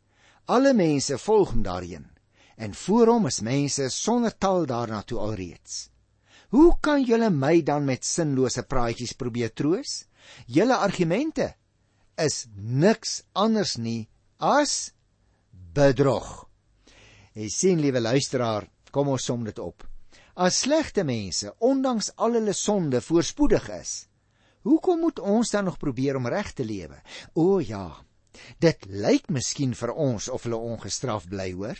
Alle 0.48 0.72
mense 0.74 1.18
volg 1.20 1.52
hom 1.52 1.62
daarheen 1.62 2.08
en 2.60 2.74
voor 2.74 3.08
hom 3.08 3.28
is 3.28 3.40
mense 3.40 3.88
sonder 3.88 4.34
tal 4.36 4.66
daarna 4.68 5.02
toe 5.02 5.18
alreeds. 5.18 5.89
Hoe 6.50 6.72
kan 6.82 7.04
julle 7.06 7.28
my 7.30 7.60
dan 7.62 7.84
met 7.86 8.02
sinlose 8.02 8.64
praatjies 8.66 9.12
probeer 9.14 9.52
troos? 9.54 10.00
Julle 10.50 10.74
argumente 10.82 11.52
is 12.18 12.48
niks 12.54 13.20
anders 13.38 13.76
nie 13.78 14.08
as 14.42 14.90
bedrog. 15.50 16.48
Jy 17.38 17.46
sien, 17.54 17.78
liewe 17.78 18.02
luisteraar, 18.02 18.66
kom 18.90 19.12
ons 19.14 19.28
som 19.30 19.46
dit 19.46 19.62
op. 19.62 19.86
As 20.34 20.58
slegte 20.64 21.04
mense, 21.06 21.54
ondanks 21.62 22.10
al 22.18 22.34
hulle 22.40 22.56
sonde, 22.56 22.98
voorspoedig 22.98 23.70
is, 23.76 23.94
hoekom 24.66 25.06
moet 25.06 25.22
ons 25.22 25.54
dan 25.54 25.68
nog 25.70 25.78
probeer 25.78 26.18
om 26.18 26.26
reg 26.26 26.50
te 26.58 26.66
lewe? 26.66 26.98
O 27.38 27.60
ja, 27.62 28.02
dit 28.58 28.90
lyk 28.90 29.30
miskien 29.30 29.76
vir 29.78 29.94
ons 29.94 30.26
of 30.26 30.48
hulle 30.48 30.58
ongestraf 30.58 31.30
bly, 31.30 31.52
hoor. 31.54 31.78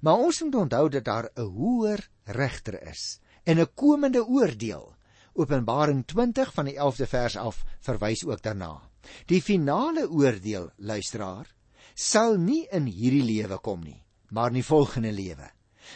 Maar 0.00 0.24
ons 0.24 0.42
moet 0.46 0.60
onthou 0.64 0.86
dat 0.96 1.04
daar 1.04 1.28
'n 1.36 1.52
hoër 1.52 2.08
regter 2.24 2.80
is 2.88 3.18
en 3.48 3.60
'n 3.60 3.74
komende 3.74 4.26
oordeel. 4.26 4.94
Openbaring 5.32 6.04
20 6.06 6.52
van 6.52 6.64
die 6.64 6.76
11de 6.76 7.06
vers 7.06 7.36
af 7.36 7.64
verwys 7.80 8.24
ook 8.24 8.42
daarna. 8.42 8.90
Die 9.26 9.42
finale 9.42 10.08
oordeel, 10.10 10.70
luisteraar, 10.76 11.46
sal 11.94 12.36
nie 12.36 12.66
in 12.70 12.86
hierdie 12.86 13.22
lewe 13.22 13.58
kom 13.58 13.80
nie, 13.80 14.02
maar 14.28 14.52
in 14.52 14.60
die 14.60 14.66
volgende 14.66 15.12
lewe. 15.12 15.50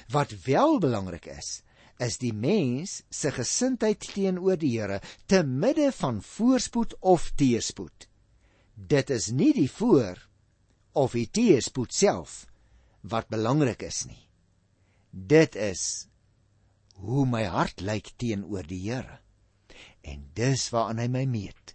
Wat 0.09 0.33
wel 0.45 0.79
belangrik 0.79 1.27
is, 1.27 1.63
is 1.99 2.19
die 2.19 2.33
mens 2.33 3.03
se 3.11 3.31
gesindheid 3.31 4.01
teenoor 4.15 4.57
die 4.57 4.79
Here 4.79 5.01
te 5.27 5.43
midde 5.43 5.93
van 5.93 6.23
voorspoed 6.23 6.97
of 7.01 7.31
teëspoed. 7.37 8.09
Dit 8.75 9.11
is 9.11 9.29
nie 9.31 9.53
die 9.53 9.71
voor 9.71 10.29
of 10.93 11.13
die 11.13 11.29
teëspoed 11.31 11.93
self 11.93 12.47
wat 13.01 13.29
belangrik 13.29 13.83
is 13.83 14.05
nie. 14.07 14.29
Dit 15.11 15.57
is 15.57 16.09
hoe 17.03 17.27
my 17.27 17.45
hart 17.51 17.83
lyk 17.83 18.13
teenoor 18.17 18.67
die 18.69 18.81
Here. 18.87 19.19
En 20.03 20.29
dis 20.39 20.69
waaraan 20.75 21.03
hy 21.03 21.09
my 21.11 21.25
meet. 21.27 21.75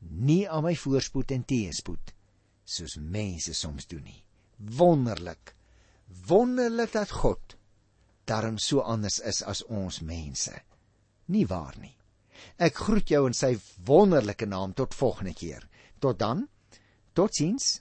Nie 0.00 0.44
aan 0.48 0.66
my 0.68 0.74
voorspoed 0.76 1.32
en 1.36 1.44
teëspoed 1.48 2.12
soos 2.66 2.96
mense 2.98 3.54
soms 3.54 3.86
doen 3.86 4.02
nie. 4.04 4.22
Wonderlik. 4.56 5.54
Wonderlik 6.26 6.92
dat 6.92 7.12
God 7.22 7.56
darm 8.26 8.58
so 8.58 8.82
anders 8.82 9.20
is 9.22 9.42
as 9.46 9.62
ons 9.70 10.00
mense. 10.02 10.52
Nie 11.30 11.46
waar 11.46 11.76
nie. 11.78 11.94
Ek 12.58 12.82
groet 12.86 13.10
jou 13.10 13.22
in 13.28 13.36
sy 13.36 13.54
wonderlike 13.86 14.48
naam 14.50 14.74
tot 14.74 14.94
volgende 14.98 15.34
keer. 15.34 15.62
Tot 16.02 16.18
dan. 16.18 16.46
Totsiens. 17.14 17.80